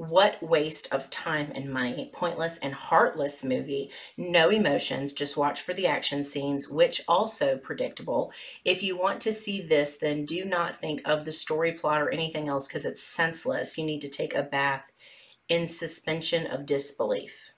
What 0.00 0.42
waste 0.42 0.88
of 0.94 1.10
time 1.10 1.52
and 1.54 1.70
money. 1.70 2.10
Pointless 2.14 2.56
and 2.56 2.72
heartless 2.72 3.44
movie. 3.44 3.90
No 4.16 4.48
emotions, 4.48 5.12
just 5.12 5.36
watch 5.36 5.60
for 5.60 5.74
the 5.74 5.86
action 5.86 6.24
scenes, 6.24 6.70
which 6.70 7.02
also 7.06 7.58
predictable. 7.58 8.32
If 8.64 8.82
you 8.82 8.96
want 8.96 9.20
to 9.20 9.32
see 9.34 9.60
this, 9.60 9.98
then 9.98 10.24
do 10.24 10.46
not 10.46 10.74
think 10.74 11.02
of 11.04 11.26
the 11.26 11.32
story 11.32 11.72
plot 11.72 12.00
or 12.00 12.08
anything 12.08 12.48
else 12.48 12.66
because 12.66 12.86
it's 12.86 13.02
senseless. 13.02 13.76
You 13.76 13.84
need 13.84 14.00
to 14.00 14.08
take 14.08 14.34
a 14.34 14.42
bath 14.42 14.90
in 15.50 15.68
suspension 15.68 16.46
of 16.46 16.64
disbelief. 16.64 17.52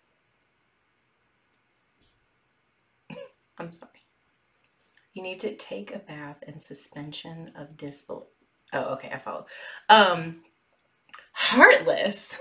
I'm 3.57 3.71
sorry. 3.71 3.93
You 5.15 5.23
need 5.23 5.39
to 5.39 5.55
take 5.55 5.95
a 5.95 6.01
bath 6.01 6.43
in 6.43 6.59
suspension 6.59 7.53
of 7.55 7.77
disbelief. 7.77 8.27
Oh, 8.73 8.95
okay, 8.95 9.13
I 9.13 9.19
follow. 9.19 9.47
Um, 9.89 10.43
heartless. 11.33 12.39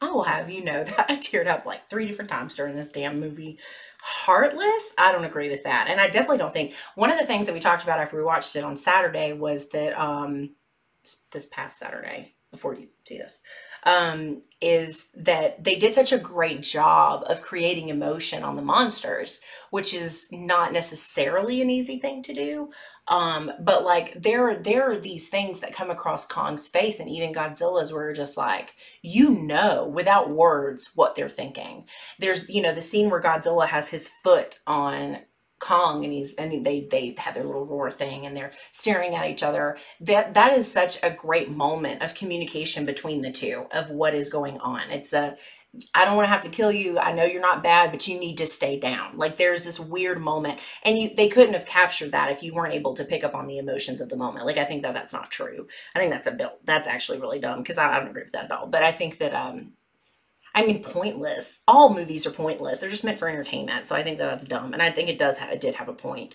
I 0.00 0.10
will 0.10 0.22
have 0.22 0.50
you 0.50 0.64
know 0.64 0.84
that 0.84 1.06
I 1.10 1.16
teared 1.16 1.46
up 1.46 1.66
like 1.66 1.88
three 1.88 2.06
different 2.06 2.30
times 2.30 2.56
during 2.56 2.74
this 2.74 2.90
damn 2.90 3.20
movie. 3.20 3.58
Heartless? 4.00 4.94
I 4.96 5.10
don't 5.10 5.24
agree 5.24 5.50
with 5.50 5.64
that. 5.64 5.88
And 5.88 6.00
I 6.00 6.08
definitely 6.08 6.38
don't 6.38 6.52
think 6.52 6.74
one 6.94 7.10
of 7.10 7.18
the 7.18 7.26
things 7.26 7.46
that 7.46 7.52
we 7.52 7.60
talked 7.60 7.82
about 7.82 7.98
after 7.98 8.16
we 8.16 8.22
watched 8.22 8.54
it 8.54 8.64
on 8.64 8.76
Saturday 8.76 9.32
was 9.32 9.68
that 9.70 9.98
um 9.98 10.54
this 11.32 11.46
past 11.48 11.78
Saturday, 11.78 12.34
before 12.50 12.74
you 12.74 12.88
see 13.06 13.18
this, 13.18 13.40
um, 13.88 14.42
is 14.60 15.06
that 15.14 15.64
they 15.64 15.76
did 15.76 15.94
such 15.94 16.12
a 16.12 16.18
great 16.18 16.60
job 16.60 17.24
of 17.26 17.40
creating 17.40 17.88
emotion 17.88 18.42
on 18.42 18.54
the 18.54 18.60
monsters, 18.60 19.40
which 19.70 19.94
is 19.94 20.26
not 20.30 20.74
necessarily 20.74 21.62
an 21.62 21.70
easy 21.70 21.98
thing 21.98 22.22
to 22.22 22.34
do. 22.34 22.70
Um, 23.06 23.50
but 23.60 23.84
like 23.84 24.12
there, 24.12 24.56
there 24.56 24.90
are 24.90 24.98
these 24.98 25.28
things 25.28 25.60
that 25.60 25.72
come 25.72 25.88
across 25.90 26.26
Kong's 26.26 26.68
face 26.68 27.00
and 27.00 27.08
even 27.08 27.32
Godzilla's 27.32 27.90
where 27.90 28.04
you're 28.04 28.12
just 28.12 28.36
like, 28.36 28.74
you 29.00 29.30
know, 29.30 29.86
without 29.88 30.28
words 30.28 30.90
what 30.94 31.14
they're 31.14 31.30
thinking. 31.30 31.86
There's, 32.18 32.46
you 32.50 32.60
know, 32.60 32.74
the 32.74 32.82
scene 32.82 33.08
where 33.08 33.22
Godzilla 33.22 33.68
has 33.68 33.88
his 33.88 34.10
foot 34.22 34.58
on 34.66 35.18
Kong 35.58 36.04
and 36.04 36.12
he's 36.12 36.34
and 36.34 36.64
they 36.64 36.86
they 36.90 37.14
have 37.18 37.34
their 37.34 37.44
little 37.44 37.66
roar 37.66 37.90
thing 37.90 38.26
and 38.26 38.36
they're 38.36 38.52
staring 38.72 39.14
at 39.14 39.28
each 39.28 39.42
other. 39.42 39.76
That 40.00 40.34
that 40.34 40.56
is 40.56 40.70
such 40.70 40.98
a 41.02 41.10
great 41.10 41.50
moment 41.50 42.02
of 42.02 42.14
communication 42.14 42.86
between 42.86 43.22
the 43.22 43.32
two 43.32 43.66
of 43.72 43.90
what 43.90 44.14
is 44.14 44.28
going 44.28 44.58
on. 44.58 44.90
It's 44.90 45.12
a 45.12 45.36
I 45.94 46.04
don't 46.04 46.16
want 46.16 46.26
to 46.26 46.32
have 46.32 46.40
to 46.42 46.48
kill 46.48 46.72
you. 46.72 46.98
I 46.98 47.12
know 47.12 47.24
you're 47.24 47.42
not 47.42 47.62
bad, 47.62 47.90
but 47.90 48.08
you 48.08 48.18
need 48.18 48.38
to 48.38 48.46
stay 48.46 48.80
down. 48.80 49.18
Like 49.18 49.36
there's 49.36 49.64
this 49.64 49.78
weird 49.78 50.20
moment 50.20 50.60
and 50.82 50.98
you 50.98 51.14
they 51.14 51.28
couldn't 51.28 51.54
have 51.54 51.66
captured 51.66 52.12
that 52.12 52.30
if 52.30 52.42
you 52.42 52.54
weren't 52.54 52.74
able 52.74 52.94
to 52.94 53.04
pick 53.04 53.24
up 53.24 53.34
on 53.34 53.46
the 53.46 53.58
emotions 53.58 54.00
of 54.00 54.08
the 54.08 54.16
moment. 54.16 54.46
Like 54.46 54.58
I 54.58 54.64
think 54.64 54.82
that 54.82 54.94
that's 54.94 55.12
not 55.12 55.30
true. 55.30 55.68
I 55.94 55.98
think 55.98 56.12
that's 56.12 56.26
a 56.26 56.32
bit 56.32 56.50
that's 56.64 56.88
actually 56.88 57.20
really 57.20 57.38
dumb 57.38 57.62
because 57.62 57.78
I, 57.78 57.94
I 57.94 57.98
don't 57.98 58.08
agree 58.08 58.22
with 58.22 58.32
that 58.32 58.46
at 58.46 58.52
all. 58.52 58.66
But 58.66 58.82
I 58.82 58.92
think 58.92 59.18
that 59.18 59.34
um 59.34 59.72
I 60.54 60.66
mean, 60.66 60.82
pointless. 60.82 61.60
All 61.68 61.94
movies 61.94 62.26
are 62.26 62.30
pointless. 62.30 62.78
They're 62.78 62.90
just 62.90 63.04
meant 63.04 63.18
for 63.18 63.28
entertainment. 63.28 63.86
So 63.86 63.94
I 63.94 64.02
think 64.02 64.18
that 64.18 64.26
that's 64.26 64.46
dumb. 64.46 64.72
And 64.72 64.82
I 64.82 64.90
think 64.90 65.08
it 65.08 65.18
does 65.18 65.38
have, 65.38 65.50
it 65.50 65.60
did 65.60 65.74
have 65.76 65.88
a 65.88 65.94
point, 65.94 66.34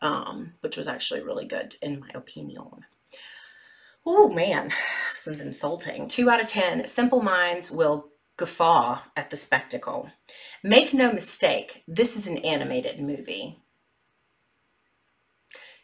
um, 0.00 0.54
which 0.60 0.76
was 0.76 0.88
actually 0.88 1.22
really 1.22 1.46
good 1.46 1.76
in 1.82 2.00
my 2.00 2.10
opinion. 2.14 2.84
Oh 4.06 4.28
man, 4.28 4.70
this 5.12 5.26
one's 5.26 5.40
insulting. 5.40 6.08
Two 6.08 6.28
out 6.28 6.40
of 6.40 6.48
10. 6.48 6.86
Simple 6.86 7.22
minds 7.22 7.70
will 7.70 8.10
guffaw 8.36 9.00
at 9.16 9.30
the 9.30 9.36
spectacle. 9.36 10.10
Make 10.62 10.92
no 10.92 11.12
mistake, 11.12 11.84
this 11.86 12.16
is 12.16 12.26
an 12.26 12.38
animated 12.38 13.00
movie. 13.00 13.60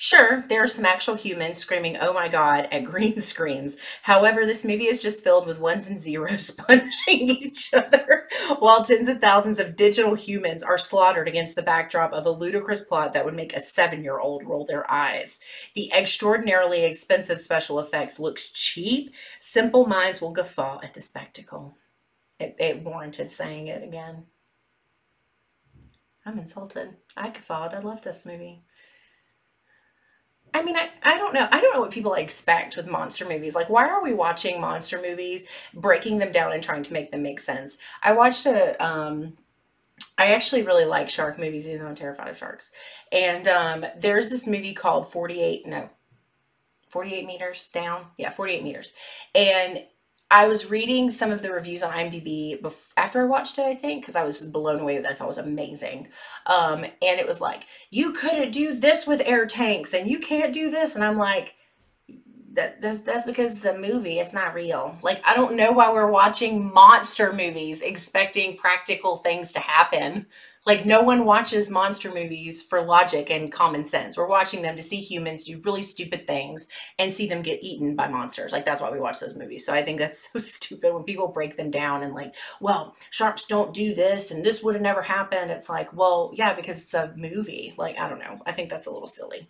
Sure, 0.02 0.46
there 0.48 0.62
are 0.62 0.66
some 0.66 0.86
actual 0.86 1.14
humans 1.14 1.58
screaming, 1.58 1.98
oh 1.98 2.14
my 2.14 2.26
god, 2.26 2.66
at 2.72 2.84
green 2.84 3.20
screens. 3.20 3.76
However, 4.00 4.46
this 4.46 4.64
movie 4.64 4.86
is 4.86 5.02
just 5.02 5.22
filled 5.22 5.46
with 5.46 5.60
ones 5.60 5.88
and 5.88 6.00
zeros 6.00 6.50
punching 6.68 7.28
each 7.28 7.74
other, 7.74 8.26
while 8.60 8.82
tens 8.82 9.10
of 9.10 9.20
thousands 9.20 9.58
of 9.58 9.76
digital 9.76 10.14
humans 10.14 10.62
are 10.62 10.78
slaughtered 10.78 11.28
against 11.28 11.54
the 11.54 11.60
backdrop 11.60 12.14
of 12.14 12.24
a 12.24 12.30
ludicrous 12.30 12.80
plot 12.82 13.12
that 13.12 13.26
would 13.26 13.34
make 13.34 13.52
a 13.54 13.60
seven 13.60 14.02
year 14.02 14.18
old 14.18 14.42
roll 14.46 14.64
their 14.64 14.90
eyes. 14.90 15.38
The 15.74 15.92
extraordinarily 15.92 16.82
expensive 16.82 17.38
special 17.38 17.78
effects 17.78 18.18
looks 18.18 18.50
cheap. 18.50 19.12
Simple 19.38 19.84
minds 19.86 20.22
will 20.22 20.32
guffaw 20.32 20.80
at 20.82 20.94
the 20.94 21.02
spectacle. 21.02 21.76
It, 22.38 22.56
it 22.58 22.82
warranted 22.82 23.32
saying 23.32 23.66
it 23.66 23.84
again. 23.84 24.24
I'm 26.24 26.38
insulted. 26.38 26.96
I 27.18 27.28
guffawed. 27.28 27.74
I 27.74 27.80
love 27.80 28.00
this 28.00 28.24
movie. 28.24 28.62
I 30.52 30.62
mean, 30.62 30.76
I, 30.76 30.90
I 31.02 31.18
don't 31.18 31.34
know. 31.34 31.48
I 31.50 31.60
don't 31.60 31.74
know 31.74 31.80
what 31.80 31.90
people 31.90 32.14
expect 32.14 32.76
with 32.76 32.88
monster 32.88 33.28
movies. 33.28 33.54
Like, 33.54 33.70
why 33.70 33.88
are 33.88 34.02
we 34.02 34.12
watching 34.12 34.60
monster 34.60 35.00
movies, 35.00 35.46
breaking 35.74 36.18
them 36.18 36.32
down 36.32 36.52
and 36.52 36.62
trying 36.62 36.82
to 36.82 36.92
make 36.92 37.10
them 37.10 37.22
make 37.22 37.40
sense? 37.40 37.78
I 38.02 38.12
watched 38.12 38.46
a, 38.46 38.82
um, 38.84 39.36
I 40.18 40.32
actually 40.34 40.62
really 40.62 40.84
like 40.84 41.08
shark 41.08 41.38
movies, 41.38 41.68
even 41.68 41.80
though 41.82 41.88
I'm 41.88 41.94
terrified 41.94 42.28
of 42.28 42.36
sharks. 42.36 42.70
And 43.12 43.48
um, 43.48 43.84
there's 43.98 44.28
this 44.28 44.46
movie 44.46 44.74
called 44.74 45.10
48, 45.10 45.66
no, 45.66 45.88
48 46.88 47.26
meters 47.26 47.68
down. 47.68 48.06
Yeah, 48.18 48.30
48 48.30 48.62
meters. 48.62 48.92
And 49.34 49.84
I 50.30 50.46
was 50.46 50.70
reading 50.70 51.10
some 51.10 51.32
of 51.32 51.42
the 51.42 51.50
reviews 51.50 51.82
on 51.82 51.92
IMDb 51.92 52.60
before, 52.62 52.92
after 52.96 53.20
I 53.20 53.24
watched 53.24 53.58
it, 53.58 53.64
I 53.64 53.74
think, 53.74 54.02
because 54.02 54.14
I 54.14 54.22
was 54.22 54.40
blown 54.42 54.80
away 54.80 54.96
with 54.96 55.04
it. 55.04 55.10
I 55.10 55.14
thought 55.14 55.24
it 55.24 55.28
was 55.28 55.38
amazing. 55.38 56.08
Um, 56.46 56.84
and 56.84 57.18
it 57.20 57.26
was 57.26 57.40
like, 57.40 57.66
you 57.90 58.12
couldn't 58.12 58.52
do 58.52 58.74
this 58.74 59.06
with 59.06 59.22
air 59.26 59.46
tanks 59.46 59.92
and 59.92 60.08
you 60.08 60.20
can't 60.20 60.52
do 60.52 60.70
this. 60.70 60.94
And 60.94 61.04
I'm 61.04 61.18
like, 61.18 61.54
that, 62.52 62.80
that's, 62.80 63.00
that's 63.00 63.26
because 63.26 63.52
it's 63.52 63.64
a 63.64 63.78
movie. 63.78 64.18
It's 64.20 64.32
not 64.32 64.54
real. 64.54 64.96
Like, 65.02 65.20
I 65.24 65.34
don't 65.34 65.56
know 65.56 65.72
why 65.72 65.92
we're 65.92 66.10
watching 66.10 66.72
monster 66.72 67.32
movies 67.32 67.82
expecting 67.82 68.56
practical 68.56 69.16
things 69.16 69.52
to 69.54 69.60
happen. 69.60 70.26
Like 70.66 70.84
no 70.84 71.02
one 71.02 71.24
watches 71.24 71.70
monster 71.70 72.12
movies 72.12 72.62
for 72.62 72.82
logic 72.82 73.30
and 73.30 73.50
common 73.50 73.86
sense. 73.86 74.16
We're 74.16 74.26
watching 74.26 74.60
them 74.60 74.76
to 74.76 74.82
see 74.82 74.96
humans 74.96 75.44
do 75.44 75.60
really 75.64 75.82
stupid 75.82 76.26
things 76.26 76.68
and 76.98 77.12
see 77.12 77.26
them 77.26 77.40
get 77.42 77.62
eaten 77.62 77.96
by 77.96 78.08
monsters. 78.08 78.52
Like 78.52 78.66
that's 78.66 78.82
why 78.82 78.90
we 78.90 79.00
watch 79.00 79.20
those 79.20 79.36
movies. 79.36 79.64
So 79.64 79.72
I 79.72 79.82
think 79.82 79.98
that's 79.98 80.28
so 80.32 80.38
stupid 80.38 80.92
when 80.92 81.04
people 81.04 81.28
break 81.28 81.56
them 81.56 81.70
down 81.70 82.02
and 82.02 82.14
like, 82.14 82.34
well, 82.60 82.94
sharks 83.08 83.44
don't 83.44 83.72
do 83.72 83.94
this 83.94 84.30
and 84.30 84.44
this 84.44 84.62
would 84.62 84.74
have 84.74 84.82
never 84.82 85.02
happened. 85.02 85.50
It's 85.50 85.70
like, 85.70 85.94
well, 85.94 86.30
yeah, 86.34 86.54
because 86.54 86.82
it's 86.82 86.94
a 86.94 87.14
movie. 87.16 87.74
Like, 87.78 87.98
I 87.98 88.08
don't 88.08 88.20
know. 88.20 88.40
I 88.44 88.52
think 88.52 88.68
that's 88.68 88.86
a 88.86 88.90
little 88.90 89.08
silly. 89.08 89.48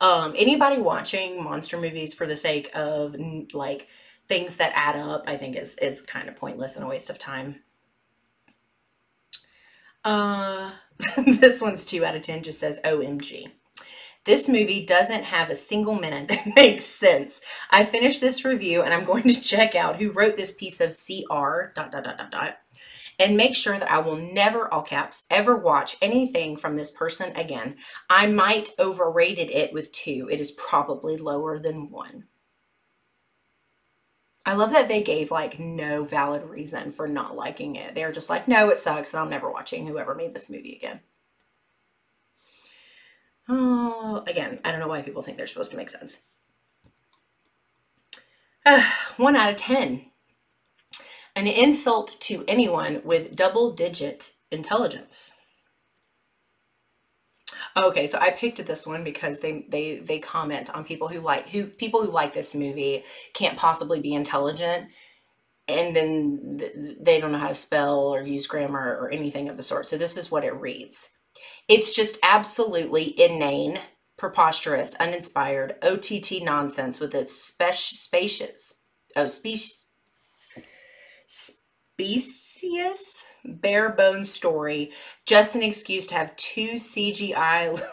Um, 0.00 0.34
anybody 0.36 0.80
watching 0.80 1.42
monster 1.42 1.76
movies 1.78 2.14
for 2.14 2.26
the 2.26 2.36
sake 2.36 2.70
of 2.74 3.16
like 3.52 3.88
things 4.28 4.56
that 4.56 4.72
add 4.74 4.96
up, 4.96 5.24
I 5.26 5.36
think 5.36 5.56
is 5.56 5.76
is 5.76 6.02
kind 6.02 6.28
of 6.28 6.36
pointless 6.36 6.76
and 6.76 6.84
a 6.84 6.88
waste 6.88 7.10
of 7.10 7.18
time. 7.18 7.60
Uh, 10.06 10.70
this 11.26 11.60
one's 11.60 11.84
two 11.84 12.04
out 12.04 12.14
of 12.14 12.22
10, 12.22 12.44
just 12.44 12.60
says 12.60 12.78
OMG. 12.84 13.48
This 14.24 14.48
movie 14.48 14.86
doesn't 14.86 15.24
have 15.24 15.50
a 15.50 15.56
single 15.56 15.96
minute 15.96 16.28
that 16.28 16.46
makes 16.54 16.84
sense. 16.84 17.40
I 17.72 17.84
finished 17.84 18.20
this 18.20 18.44
review 18.44 18.82
and 18.82 18.94
I'm 18.94 19.04
going 19.04 19.24
to 19.24 19.40
check 19.40 19.74
out 19.74 19.96
who 19.96 20.12
wrote 20.12 20.36
this 20.36 20.54
piece 20.54 20.80
of 20.80 20.90
CR 20.90 21.72
dot 21.74 21.90
dot 21.90 22.04
dot 22.04 22.18
dot 22.18 22.30
dot 22.30 22.58
and 23.18 23.36
make 23.36 23.56
sure 23.56 23.76
that 23.78 23.90
I 23.90 23.98
will 23.98 24.16
never, 24.16 24.72
all 24.72 24.82
caps, 24.82 25.24
ever 25.28 25.56
watch 25.56 25.96
anything 26.00 26.56
from 26.56 26.76
this 26.76 26.92
person 26.92 27.34
again. 27.34 27.74
I 28.08 28.26
might 28.28 28.70
overrated 28.78 29.50
it 29.50 29.72
with 29.72 29.90
two. 29.90 30.28
It 30.30 30.38
is 30.38 30.52
probably 30.52 31.16
lower 31.16 31.58
than 31.58 31.88
one. 31.88 32.24
I 34.46 34.54
love 34.54 34.70
that 34.70 34.86
they 34.86 35.02
gave 35.02 35.32
like 35.32 35.58
no 35.58 36.04
valid 36.04 36.44
reason 36.44 36.92
for 36.92 37.08
not 37.08 37.34
liking 37.34 37.74
it. 37.74 37.96
They're 37.96 38.12
just 38.12 38.30
like, 38.30 38.46
no, 38.46 38.68
it 38.68 38.76
sucks, 38.76 39.12
and 39.12 39.20
I'm 39.20 39.28
never 39.28 39.50
watching 39.50 39.88
whoever 39.88 40.14
made 40.14 40.34
this 40.34 40.48
movie 40.48 40.76
again. 40.76 41.00
Oh, 43.48 44.22
again, 44.26 44.60
I 44.64 44.70
don't 44.70 44.78
know 44.78 44.86
why 44.86 45.02
people 45.02 45.22
think 45.22 45.36
they're 45.36 45.48
supposed 45.48 45.72
to 45.72 45.76
make 45.76 45.90
sense. 45.90 46.20
Uh, 48.64 48.88
one 49.16 49.34
out 49.34 49.50
of 49.50 49.56
10. 49.56 50.06
An 51.34 51.46
insult 51.48 52.16
to 52.20 52.44
anyone 52.46 53.02
with 53.04 53.34
double 53.34 53.72
digit 53.72 54.32
intelligence. 54.52 55.32
Okay, 57.76 58.06
so 58.06 58.18
I 58.20 58.30
picked 58.30 58.64
this 58.66 58.86
one 58.86 59.04
because 59.04 59.40
they 59.40 59.66
they 59.68 59.96
they 59.98 60.20
comment 60.20 60.70
on 60.74 60.84
people 60.84 61.08
who 61.08 61.20
like 61.20 61.48
who 61.50 61.66
people 61.66 62.04
who 62.04 62.10
like 62.12 62.34
this 62.34 62.54
movie 62.54 63.04
can't 63.34 63.58
possibly 63.58 64.00
be 64.00 64.14
intelligent 64.14 64.88
and 65.68 65.96
then 65.96 66.62
they 67.00 67.20
don't 67.20 67.32
know 67.32 67.38
how 67.38 67.48
to 67.48 67.54
spell 67.54 68.00
or 68.14 68.22
use 68.22 68.46
grammar 68.46 68.98
or 69.00 69.10
anything 69.10 69.48
of 69.48 69.56
the 69.56 69.62
sort. 69.62 69.86
So 69.86 69.96
this 69.98 70.16
is 70.16 70.30
what 70.30 70.44
it 70.44 70.54
reads. 70.54 71.10
It's 71.68 71.94
just 71.94 72.18
absolutely 72.22 73.18
inane, 73.20 73.80
preposterous, 74.16 74.94
uninspired 74.96 75.76
OTT 75.82 76.42
nonsense 76.42 77.00
with 77.00 77.14
its 77.14 77.34
spec- 77.34 77.74
spacious 77.74 78.74
oh 79.16 79.26
species 79.28 79.86
specious 82.56 83.26
bare 83.44 83.90
bones 83.90 84.32
story, 84.32 84.90
just 85.26 85.54
an 85.54 85.62
excuse 85.62 86.06
to 86.08 86.14
have 86.14 86.34
two 86.36 86.72
CGI. 86.72 87.80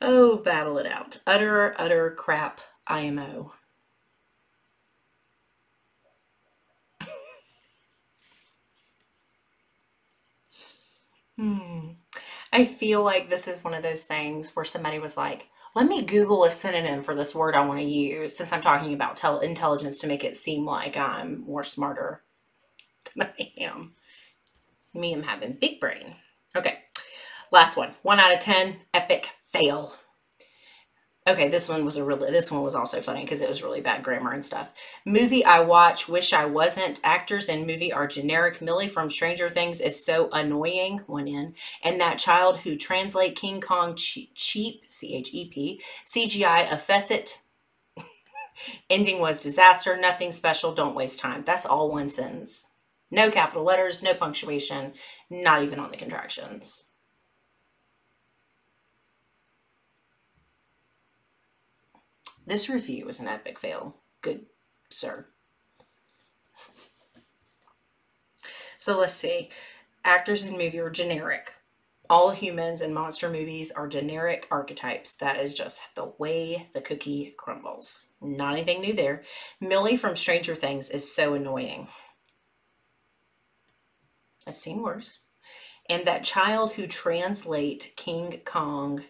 oh, 0.00 0.36
battle 0.38 0.78
it 0.78 0.86
out. 0.86 1.18
Utter, 1.26 1.74
utter 1.78 2.10
crap 2.12 2.60
IMO. 2.86 3.52
hmm. 11.36 11.90
I 12.52 12.64
feel 12.64 13.02
like 13.02 13.28
this 13.28 13.48
is 13.48 13.64
one 13.64 13.74
of 13.74 13.82
those 13.82 14.02
things 14.02 14.54
where 14.54 14.64
somebody 14.64 15.00
was 15.00 15.16
like, 15.16 15.48
let 15.74 15.86
me 15.86 16.02
Google 16.02 16.44
a 16.44 16.50
synonym 16.50 17.02
for 17.02 17.14
this 17.14 17.34
word 17.34 17.54
I 17.54 17.66
want 17.66 17.80
to 17.80 17.84
use 17.86 18.36
since 18.36 18.52
I'm 18.52 18.60
talking 18.60 18.94
about 18.94 19.16
tel- 19.16 19.40
intelligence 19.40 19.98
to 20.00 20.06
make 20.06 20.22
it 20.24 20.36
seem 20.36 20.64
like 20.64 20.96
I'm 20.96 21.44
more 21.46 21.64
smarter 21.64 22.22
than 23.16 23.28
I 23.38 23.52
am. 23.58 23.94
Me, 24.94 25.12
I'm 25.12 25.24
having 25.24 25.58
big 25.60 25.80
brain. 25.80 26.14
Okay, 26.56 26.78
last 27.50 27.76
one. 27.76 27.90
One 28.02 28.20
out 28.20 28.32
of 28.32 28.40
10, 28.40 28.78
epic 28.94 29.28
fail. 29.52 29.96
Okay, 31.26 31.48
this 31.48 31.70
one 31.70 31.86
was 31.86 31.96
a 31.96 32.04
really 32.04 32.30
this 32.30 32.52
one 32.52 32.62
was 32.62 32.74
also 32.74 33.00
funny 33.00 33.22
because 33.22 33.40
it 33.40 33.48
was 33.48 33.62
really 33.62 33.80
bad 33.80 34.02
grammar 34.02 34.32
and 34.32 34.44
stuff. 34.44 34.70
Movie 35.06 35.42
I 35.42 35.60
watch, 35.60 36.06
wish 36.06 36.34
I 36.34 36.44
wasn't. 36.44 37.00
Actors 37.02 37.48
in 37.48 37.66
movie 37.66 37.94
are 37.94 38.06
generic. 38.06 38.60
Millie 38.60 38.88
from 38.88 39.08
Stranger 39.08 39.48
Things 39.48 39.80
is 39.80 40.04
so 40.04 40.28
annoying. 40.32 41.00
One 41.06 41.26
in, 41.26 41.54
and 41.82 41.98
that 41.98 42.18
child 42.18 42.58
who 42.58 42.76
translate 42.76 43.36
King 43.36 43.62
Kong 43.62 43.94
cheap, 43.94 44.36
C 44.36 45.14
H 45.14 45.30
E 45.32 45.48
P 45.48 45.80
CGI 46.04 46.70
a 46.70 46.76
facet. 46.76 47.38
Ending 48.90 49.18
was 49.18 49.40
disaster. 49.40 49.96
Nothing 49.96 50.30
special. 50.30 50.74
Don't 50.74 50.94
waste 50.94 51.20
time. 51.20 51.42
That's 51.46 51.64
all 51.64 51.90
one 51.90 52.10
sentence. 52.10 52.72
No 53.10 53.30
capital 53.30 53.64
letters. 53.64 54.02
No 54.02 54.12
punctuation. 54.12 54.92
Not 55.30 55.62
even 55.62 55.78
on 55.78 55.90
the 55.90 55.96
contractions. 55.96 56.84
This 62.46 62.68
review 62.68 63.08
is 63.08 63.20
an 63.20 63.28
epic 63.28 63.58
fail. 63.58 63.96
Good, 64.20 64.46
sir. 64.90 65.26
So 68.76 68.98
let's 68.98 69.14
see. 69.14 69.48
Actors 70.04 70.44
in 70.44 70.52
movie 70.52 70.78
are 70.78 70.90
generic. 70.90 71.54
All 72.10 72.32
humans 72.32 72.82
in 72.82 72.92
monster 72.92 73.30
movies 73.30 73.72
are 73.72 73.88
generic 73.88 74.46
archetypes. 74.50 75.14
That 75.14 75.40
is 75.40 75.54
just 75.54 75.80
the 75.94 76.12
way 76.18 76.68
the 76.74 76.82
cookie 76.82 77.34
crumbles. 77.38 78.02
Not 78.20 78.52
anything 78.52 78.82
new 78.82 78.92
there. 78.92 79.22
Millie 79.58 79.96
from 79.96 80.16
Stranger 80.16 80.54
Things 80.54 80.90
is 80.90 81.10
so 81.10 81.32
annoying. 81.32 81.88
I've 84.46 84.56
seen 84.56 84.82
worse. 84.82 85.20
And 85.88 86.06
that 86.06 86.24
child 86.24 86.72
who 86.72 86.86
translate 86.86 87.94
King 87.96 88.42
Kong 88.44 89.02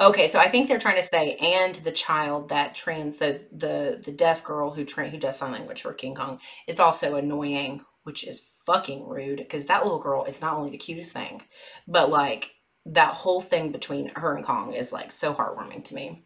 Okay, 0.00 0.28
so 0.28 0.38
I 0.38 0.48
think 0.48 0.66
they're 0.66 0.78
trying 0.78 0.96
to 0.96 1.02
say, 1.02 1.36
and 1.36 1.74
the 1.74 1.92
child 1.92 2.48
that 2.48 2.74
trans 2.74 3.18
the 3.18 3.46
the 3.52 4.00
the 4.02 4.12
deaf 4.12 4.42
girl 4.42 4.70
who 4.70 4.84
train 4.84 5.10
who 5.10 5.18
does 5.18 5.38
sign 5.38 5.52
language 5.52 5.82
for 5.82 5.92
King 5.92 6.14
Kong 6.14 6.40
is 6.66 6.80
also 6.80 7.16
annoying, 7.16 7.84
which 8.04 8.26
is 8.26 8.48
fucking 8.64 9.06
rude 9.06 9.38
because 9.38 9.66
that 9.66 9.82
little 9.82 9.98
girl 9.98 10.24
is 10.24 10.40
not 10.40 10.54
only 10.54 10.70
the 10.70 10.78
cutest 10.78 11.12
thing, 11.12 11.42
but 11.86 12.08
like 12.08 12.52
that 12.86 13.12
whole 13.12 13.42
thing 13.42 13.72
between 13.72 14.10
her 14.16 14.34
and 14.34 14.44
Kong 14.44 14.72
is 14.72 14.90
like 14.90 15.12
so 15.12 15.34
heartwarming 15.34 15.84
to 15.84 15.94
me. 15.94 16.24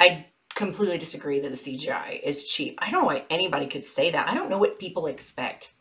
I 0.00 0.26
completely 0.56 0.98
disagree 0.98 1.38
that 1.38 1.48
the 1.48 1.56
CGI 1.56 2.20
is 2.20 2.46
cheap. 2.46 2.76
I 2.82 2.90
don't 2.90 3.02
know 3.02 3.06
why 3.06 3.24
anybody 3.30 3.68
could 3.68 3.86
say 3.86 4.10
that. 4.10 4.28
I 4.28 4.34
don't 4.34 4.50
know 4.50 4.58
what 4.58 4.80
people 4.80 5.06
expect. 5.06 5.72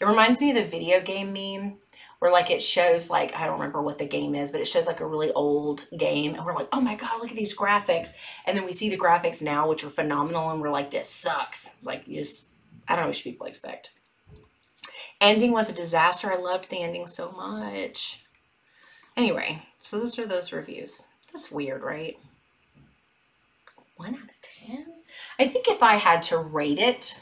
It 0.00 0.06
reminds 0.06 0.40
me 0.40 0.50
of 0.50 0.56
the 0.56 0.64
video 0.64 1.00
game 1.00 1.32
meme 1.32 1.78
where 2.24 2.32
like 2.32 2.50
it 2.50 2.62
shows 2.62 3.10
like 3.10 3.36
I 3.36 3.44
don't 3.44 3.60
remember 3.60 3.82
what 3.82 3.98
the 3.98 4.06
game 4.06 4.34
is, 4.34 4.50
but 4.50 4.62
it 4.62 4.66
shows 4.66 4.86
like 4.86 5.00
a 5.00 5.06
really 5.06 5.30
old 5.32 5.86
game, 5.94 6.34
and 6.34 6.42
we're 6.42 6.54
like, 6.54 6.70
oh 6.72 6.80
my 6.80 6.94
god, 6.94 7.20
look 7.20 7.28
at 7.28 7.36
these 7.36 7.54
graphics, 7.54 8.12
and 8.46 8.56
then 8.56 8.64
we 8.64 8.72
see 8.72 8.88
the 8.88 8.96
graphics 8.96 9.42
now, 9.42 9.68
which 9.68 9.84
are 9.84 9.90
phenomenal, 9.90 10.48
and 10.48 10.58
we're 10.58 10.70
like, 10.70 10.90
this 10.90 11.06
sucks. 11.06 11.68
It's 11.76 11.84
like 11.84 12.08
you 12.08 12.16
just 12.16 12.48
I 12.88 12.96
don't 12.96 13.04
know 13.04 13.08
what 13.10 13.20
people 13.22 13.46
expect. 13.46 13.90
Ending 15.20 15.52
was 15.52 15.68
a 15.68 15.74
disaster. 15.74 16.32
I 16.32 16.36
loved 16.36 16.70
the 16.70 16.80
ending 16.80 17.08
so 17.08 17.30
much. 17.30 18.24
Anyway, 19.18 19.62
so 19.80 19.98
those 19.98 20.18
are 20.18 20.24
those 20.24 20.50
reviews. 20.50 21.06
That's 21.30 21.52
weird, 21.52 21.82
right? 21.82 22.18
One 23.96 24.14
out 24.14 24.22
of 24.22 24.40
ten. 24.40 24.86
I 25.38 25.46
think 25.46 25.68
if 25.68 25.82
I 25.82 25.96
had 25.96 26.22
to 26.22 26.38
rate 26.38 26.78
it, 26.78 27.20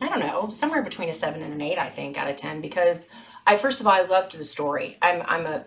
I 0.00 0.08
don't 0.08 0.20
know, 0.20 0.48
somewhere 0.48 0.82
between 0.82 1.08
a 1.08 1.14
seven 1.14 1.42
and 1.42 1.52
an 1.52 1.60
eight, 1.60 1.78
I 1.78 1.88
think, 1.88 2.18
out 2.18 2.28
of 2.28 2.36
10, 2.36 2.60
because 2.60 3.08
I, 3.46 3.56
first 3.56 3.80
of 3.80 3.86
all, 3.86 3.92
I 3.92 4.02
loved 4.02 4.36
the 4.36 4.44
story. 4.44 4.98
I'm, 5.00 5.22
I'm 5.26 5.46
a, 5.46 5.64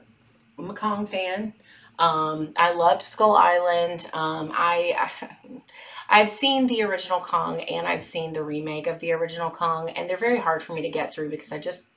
I'm 0.57 0.69
a 0.69 0.73
Kong 0.73 1.05
fan. 1.05 1.53
Um, 1.99 2.53
I 2.55 2.73
loved 2.73 3.01
Skull 3.01 3.35
Island. 3.35 4.09
Um, 4.13 4.51
I, 4.53 5.09
I, 6.09 6.19
have 6.19 6.29
seen 6.29 6.67
the 6.67 6.83
original 6.83 7.19
Kong 7.19 7.61
and 7.61 7.87
I've 7.87 8.01
seen 8.01 8.33
the 8.33 8.43
remake 8.43 8.87
of 8.87 8.99
the 8.99 9.13
original 9.13 9.49
Kong, 9.49 9.89
and 9.89 10.09
they're 10.09 10.17
very 10.17 10.37
hard 10.37 10.61
for 10.61 10.73
me 10.73 10.81
to 10.83 10.89
get 10.89 11.13
through 11.13 11.29
because 11.29 11.51
I 11.51 11.59
just 11.59 11.87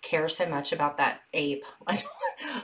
care 0.00 0.28
so 0.28 0.46
much 0.46 0.72
about 0.72 0.96
that 0.96 1.20
ape. 1.32 1.64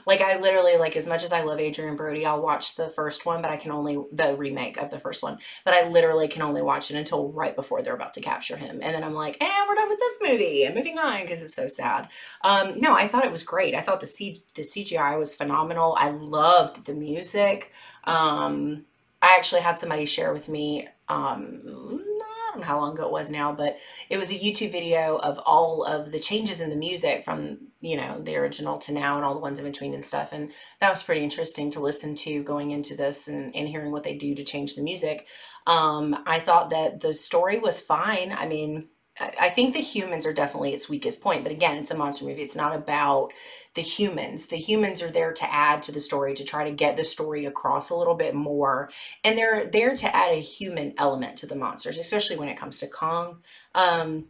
like 0.06 0.20
I 0.20 0.38
literally 0.38 0.76
like 0.76 0.96
as 0.96 1.06
much 1.06 1.22
as 1.22 1.32
I 1.32 1.42
love 1.42 1.60
Adrien 1.60 1.96
Brody, 1.96 2.24
I'll 2.24 2.42
watch 2.42 2.74
the 2.74 2.88
first 2.88 3.26
one, 3.26 3.42
but 3.42 3.50
I 3.50 3.56
can 3.56 3.70
only 3.70 3.98
the 4.12 4.34
remake 4.36 4.76
of 4.76 4.90
the 4.90 4.98
first 4.98 5.22
one. 5.22 5.38
But 5.64 5.74
I 5.74 5.88
literally 5.88 6.28
can 6.28 6.42
only 6.42 6.62
watch 6.62 6.90
it 6.90 6.96
until 6.96 7.32
right 7.32 7.54
before 7.54 7.82
they're 7.82 7.94
about 7.94 8.14
to 8.14 8.20
capture 8.20 8.56
him, 8.56 8.80
and 8.82 8.94
then 8.94 9.04
I'm 9.04 9.14
like, 9.14 9.36
eh, 9.40 9.64
we're 9.68 9.74
done 9.74 9.88
with 9.88 9.98
this 9.98 10.18
movie 10.22 10.64
and 10.64 10.74
moving 10.74 10.98
on 10.98 11.22
because 11.22 11.42
it's 11.42 11.54
so 11.54 11.66
sad. 11.66 12.08
Um, 12.42 12.80
no, 12.80 12.94
I 12.94 13.08
thought 13.08 13.24
it 13.24 13.32
was 13.32 13.42
great. 13.42 13.74
I 13.74 13.80
thought 13.80 14.00
the 14.00 14.06
C 14.06 14.42
the 14.54 14.62
CGI 14.62 15.18
was 15.18 15.34
phenomenal. 15.34 15.96
I 15.98 16.10
loved 16.10 16.86
the 16.86 16.94
music. 16.94 17.72
Um, 18.04 18.84
I 19.20 19.34
actually 19.36 19.62
had 19.62 19.78
somebody 19.78 20.06
share 20.06 20.32
with 20.32 20.48
me 20.48 20.88
um, 21.08 22.04
don't 22.58 22.66
know 22.66 22.74
how 22.74 22.80
long 22.80 22.94
ago 22.94 23.06
it 23.06 23.12
was 23.12 23.30
now, 23.30 23.52
but 23.52 23.78
it 24.10 24.18
was 24.18 24.30
a 24.30 24.38
YouTube 24.38 24.72
video 24.72 25.16
of 25.16 25.38
all 25.46 25.84
of 25.84 26.10
the 26.10 26.18
changes 26.18 26.60
in 26.60 26.70
the 26.70 26.76
music 26.76 27.24
from, 27.24 27.58
you 27.80 27.96
know, 27.96 28.20
the 28.20 28.36
original 28.36 28.78
to 28.78 28.92
now 28.92 29.16
and 29.16 29.24
all 29.24 29.34
the 29.34 29.40
ones 29.40 29.58
in 29.58 29.64
between 29.64 29.94
and 29.94 30.04
stuff. 30.04 30.32
And 30.32 30.50
that 30.80 30.90
was 30.90 31.02
pretty 31.02 31.22
interesting 31.22 31.70
to 31.72 31.80
listen 31.80 32.14
to 32.16 32.42
going 32.42 32.70
into 32.70 32.96
this 32.96 33.28
and, 33.28 33.54
and 33.54 33.68
hearing 33.68 33.92
what 33.92 34.02
they 34.02 34.16
do 34.16 34.34
to 34.34 34.44
change 34.44 34.74
the 34.74 34.82
music. 34.82 35.26
Um, 35.66 36.16
I 36.26 36.40
thought 36.40 36.70
that 36.70 37.00
the 37.00 37.12
story 37.12 37.58
was 37.58 37.80
fine. 37.80 38.32
I 38.36 38.46
mean, 38.46 38.88
I 39.20 39.50
think 39.50 39.74
the 39.74 39.80
humans 39.80 40.26
are 40.26 40.32
definitely 40.32 40.72
its 40.72 40.88
weakest 40.88 41.22
point, 41.22 41.42
but 41.42 41.52
again, 41.52 41.76
it's 41.76 41.90
a 41.90 41.96
monster 41.96 42.24
movie. 42.24 42.42
It's 42.42 42.54
not 42.54 42.74
about 42.74 43.32
the 43.74 43.82
humans. 43.82 44.46
The 44.46 44.56
humans 44.56 45.02
are 45.02 45.10
there 45.10 45.32
to 45.32 45.52
add 45.52 45.82
to 45.84 45.92
the 45.92 46.00
story 46.00 46.34
to 46.34 46.44
try 46.44 46.64
to 46.64 46.74
get 46.74 46.96
the 46.96 47.04
story 47.04 47.44
across 47.44 47.90
a 47.90 47.96
little 47.96 48.14
bit 48.14 48.34
more, 48.34 48.90
and 49.24 49.36
they're 49.36 49.66
there 49.66 49.96
to 49.96 50.16
add 50.16 50.32
a 50.32 50.40
human 50.40 50.94
element 50.98 51.36
to 51.38 51.46
the 51.46 51.56
monsters, 51.56 51.98
especially 51.98 52.36
when 52.36 52.48
it 52.48 52.58
comes 52.58 52.78
to 52.80 52.86
Kong. 52.86 53.42
Um, 53.74 54.26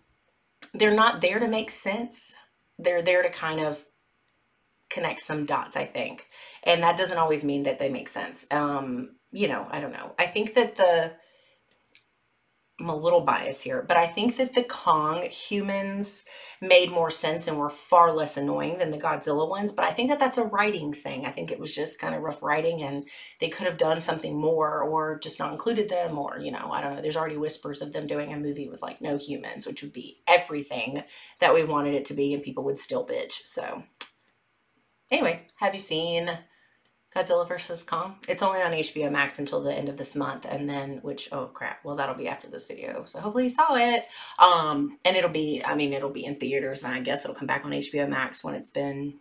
they're 0.72 0.94
not 0.94 1.20
there 1.20 1.38
to 1.38 1.48
make 1.48 1.70
sense. 1.70 2.34
They're 2.78 3.02
there 3.02 3.22
to 3.22 3.30
kind 3.30 3.60
of 3.60 3.84
connect 4.88 5.20
some 5.20 5.44
dots, 5.44 5.76
I 5.76 5.84
think, 5.84 6.26
and 6.62 6.82
that 6.82 6.96
doesn't 6.96 7.18
always 7.18 7.44
mean 7.44 7.64
that 7.64 7.78
they 7.78 7.90
make 7.90 8.08
sense. 8.08 8.46
Um, 8.50 9.16
you 9.32 9.48
know, 9.48 9.66
I 9.70 9.80
don't 9.80 9.92
know. 9.92 10.14
I 10.18 10.26
think 10.26 10.54
that 10.54 10.76
the 10.76 11.12
I'm 12.80 12.88
a 12.88 12.96
little 12.96 13.22
biased 13.22 13.64
here, 13.64 13.84
but 13.86 13.96
I 13.96 14.06
think 14.06 14.36
that 14.36 14.54
the 14.54 14.62
Kong 14.62 15.22
humans 15.30 16.24
made 16.60 16.92
more 16.92 17.10
sense 17.10 17.48
and 17.48 17.58
were 17.58 17.68
far 17.68 18.12
less 18.12 18.36
annoying 18.36 18.78
than 18.78 18.90
the 18.90 18.98
Godzilla 18.98 19.48
ones. 19.48 19.72
But 19.72 19.84
I 19.84 19.90
think 19.90 20.10
that 20.10 20.20
that's 20.20 20.38
a 20.38 20.44
writing 20.44 20.92
thing. 20.92 21.26
I 21.26 21.32
think 21.32 21.50
it 21.50 21.58
was 21.58 21.74
just 21.74 22.00
kind 22.00 22.14
of 22.14 22.22
rough 22.22 22.40
writing 22.40 22.82
and 22.82 23.04
they 23.40 23.48
could 23.48 23.66
have 23.66 23.78
done 23.78 24.00
something 24.00 24.38
more 24.38 24.80
or 24.82 25.18
just 25.18 25.40
not 25.40 25.50
included 25.50 25.88
them 25.88 26.16
or, 26.18 26.38
you 26.38 26.52
know, 26.52 26.70
I 26.70 26.80
don't 26.80 26.94
know. 26.94 27.02
There's 27.02 27.16
already 27.16 27.36
whispers 27.36 27.82
of 27.82 27.92
them 27.92 28.06
doing 28.06 28.32
a 28.32 28.38
movie 28.38 28.68
with 28.68 28.80
like 28.80 29.00
no 29.00 29.16
humans, 29.16 29.66
which 29.66 29.82
would 29.82 29.92
be 29.92 30.22
everything 30.28 31.02
that 31.40 31.54
we 31.54 31.64
wanted 31.64 31.94
it 31.94 32.04
to 32.06 32.14
be 32.14 32.32
and 32.32 32.44
people 32.44 32.62
would 32.62 32.78
still 32.78 33.04
bitch. 33.04 33.44
So 33.44 33.82
anyway, 35.10 35.48
have 35.56 35.74
you 35.74 35.80
seen 35.80 36.30
Godzilla 37.18 37.48
vs. 37.48 37.82
Kong. 37.82 38.16
It's 38.28 38.42
only 38.42 38.60
on 38.60 38.72
HBO 38.72 39.10
Max 39.10 39.38
until 39.38 39.62
the 39.62 39.74
end 39.74 39.88
of 39.88 39.96
this 39.96 40.14
month, 40.14 40.46
and 40.48 40.68
then 40.68 40.98
which 41.02 41.28
oh 41.32 41.46
crap, 41.46 41.84
well 41.84 41.96
that'll 41.96 42.14
be 42.14 42.28
after 42.28 42.48
this 42.48 42.64
video. 42.64 43.04
So 43.06 43.18
hopefully 43.18 43.44
you 43.44 43.50
saw 43.50 43.74
it. 43.74 44.06
Um, 44.38 44.98
and 45.04 45.16
it'll 45.16 45.30
be, 45.30 45.62
I 45.64 45.74
mean, 45.74 45.92
it'll 45.92 46.10
be 46.10 46.24
in 46.24 46.36
theaters, 46.36 46.84
and 46.84 46.94
I 46.94 47.00
guess 47.00 47.24
it'll 47.24 47.34
come 47.34 47.48
back 47.48 47.64
on 47.64 47.72
HBO 47.72 48.08
Max 48.08 48.44
when 48.44 48.54
it's 48.54 48.70
been 48.70 49.14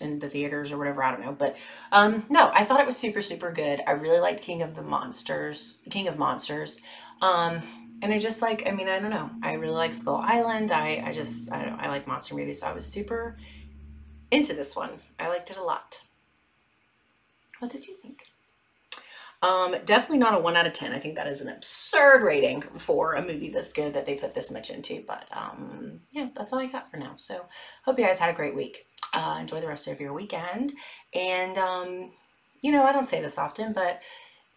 in 0.00 0.20
the 0.20 0.28
theaters 0.28 0.70
or 0.70 0.78
whatever. 0.78 1.02
I 1.02 1.10
don't 1.10 1.22
know, 1.22 1.32
but 1.32 1.56
um, 1.90 2.24
no, 2.28 2.50
I 2.54 2.62
thought 2.62 2.80
it 2.80 2.86
was 2.86 2.96
super 2.96 3.20
super 3.20 3.50
good. 3.50 3.82
I 3.86 3.92
really 3.92 4.20
liked 4.20 4.42
King 4.42 4.62
of 4.62 4.76
the 4.76 4.82
Monsters, 4.82 5.82
King 5.90 6.06
of 6.06 6.18
Monsters. 6.18 6.80
Um, 7.20 7.62
and 8.00 8.12
I 8.12 8.18
just 8.20 8.42
like, 8.42 8.68
I 8.68 8.70
mean, 8.70 8.88
I 8.88 9.00
don't 9.00 9.10
know. 9.10 9.28
I 9.42 9.54
really 9.54 9.74
like 9.74 9.92
Skull 9.92 10.22
Island. 10.24 10.70
I, 10.70 11.02
I 11.04 11.12
just, 11.12 11.50
I, 11.50 11.76
I 11.80 11.88
like 11.88 12.06
monster 12.06 12.36
movies, 12.36 12.60
so 12.60 12.68
I 12.68 12.72
was 12.72 12.86
super 12.86 13.36
into 14.30 14.54
this 14.54 14.76
one. 14.76 14.90
I 15.18 15.26
liked 15.26 15.50
it 15.50 15.56
a 15.56 15.62
lot. 15.64 15.98
What 17.58 17.70
did 17.70 17.86
you 17.86 17.96
think? 18.00 18.22
Um, 19.40 19.76
definitely 19.84 20.18
not 20.18 20.34
a 20.34 20.38
1 20.38 20.56
out 20.56 20.66
of 20.66 20.72
10. 20.72 20.92
I 20.92 20.98
think 20.98 21.14
that 21.14 21.28
is 21.28 21.40
an 21.40 21.48
absurd 21.48 22.22
rating 22.22 22.62
for 22.62 23.14
a 23.14 23.22
movie 23.22 23.50
this 23.50 23.72
good 23.72 23.94
that 23.94 24.04
they 24.04 24.14
put 24.14 24.34
this 24.34 24.50
much 24.50 24.70
into. 24.70 25.04
But 25.06 25.26
um, 25.30 26.00
yeah, 26.10 26.28
that's 26.34 26.52
all 26.52 26.58
I 26.58 26.66
got 26.66 26.90
for 26.90 26.96
now. 26.96 27.12
So 27.16 27.46
hope 27.84 27.98
you 27.98 28.04
guys 28.04 28.18
had 28.18 28.30
a 28.30 28.36
great 28.36 28.56
week. 28.56 28.86
Uh, 29.14 29.38
enjoy 29.40 29.60
the 29.60 29.68
rest 29.68 29.86
of 29.86 30.00
your 30.00 30.12
weekend. 30.12 30.72
And, 31.14 31.56
um, 31.56 32.10
you 32.62 32.72
know, 32.72 32.82
I 32.82 32.92
don't 32.92 33.08
say 33.08 33.22
this 33.22 33.38
often, 33.38 33.72
but 33.72 34.02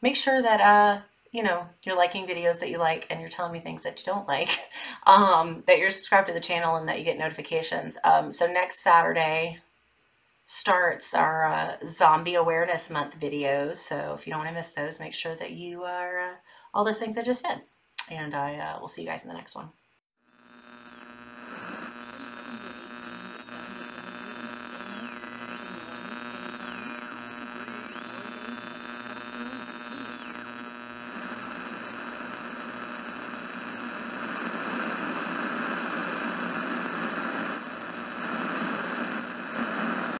make 0.01 0.15
sure 0.15 0.41
that, 0.41 0.59
uh, 0.59 1.01
you 1.31 1.43
know, 1.43 1.67
you're 1.83 1.95
liking 1.95 2.25
videos 2.25 2.59
that 2.59 2.69
you 2.69 2.77
like 2.77 3.07
and 3.09 3.21
you're 3.21 3.29
telling 3.29 3.53
me 3.53 3.59
things 3.59 3.83
that 3.83 3.99
you 3.99 4.11
don't 4.11 4.27
like, 4.27 4.49
um, 5.05 5.63
that 5.67 5.77
you're 5.77 5.91
subscribed 5.91 6.27
to 6.27 6.33
the 6.33 6.39
channel 6.39 6.75
and 6.75 6.89
that 6.89 6.97
you 6.97 7.05
get 7.05 7.19
notifications. 7.19 7.97
Um, 8.03 8.31
so 8.31 8.51
next 8.51 8.79
Saturday, 8.79 9.59
starts 10.43 11.13
our 11.13 11.45
uh, 11.45 11.77
zombie 11.85 12.35
awareness 12.35 12.89
month 12.89 13.19
videos. 13.19 13.77
So 13.77 14.15
if 14.17 14.25
you 14.25 14.31
don't 14.31 14.39
want 14.39 14.49
to 14.49 14.55
miss 14.55 14.71
those, 14.71 14.99
make 14.99 15.13
sure 15.13 15.35
that 15.35 15.51
you 15.51 15.83
are 15.83 16.19
uh, 16.19 16.33
all 16.73 16.83
those 16.83 16.99
things 16.99 17.17
I 17.17 17.21
just 17.21 17.41
said. 17.41 17.61
And 18.09 18.33
I 18.33 18.57
uh, 18.57 18.79
will 18.79 18.87
see 18.87 19.01
you 19.03 19.07
guys 19.07 19.21
in 19.21 19.27
the 19.27 19.33
next 19.33 19.55
one. 19.55 19.69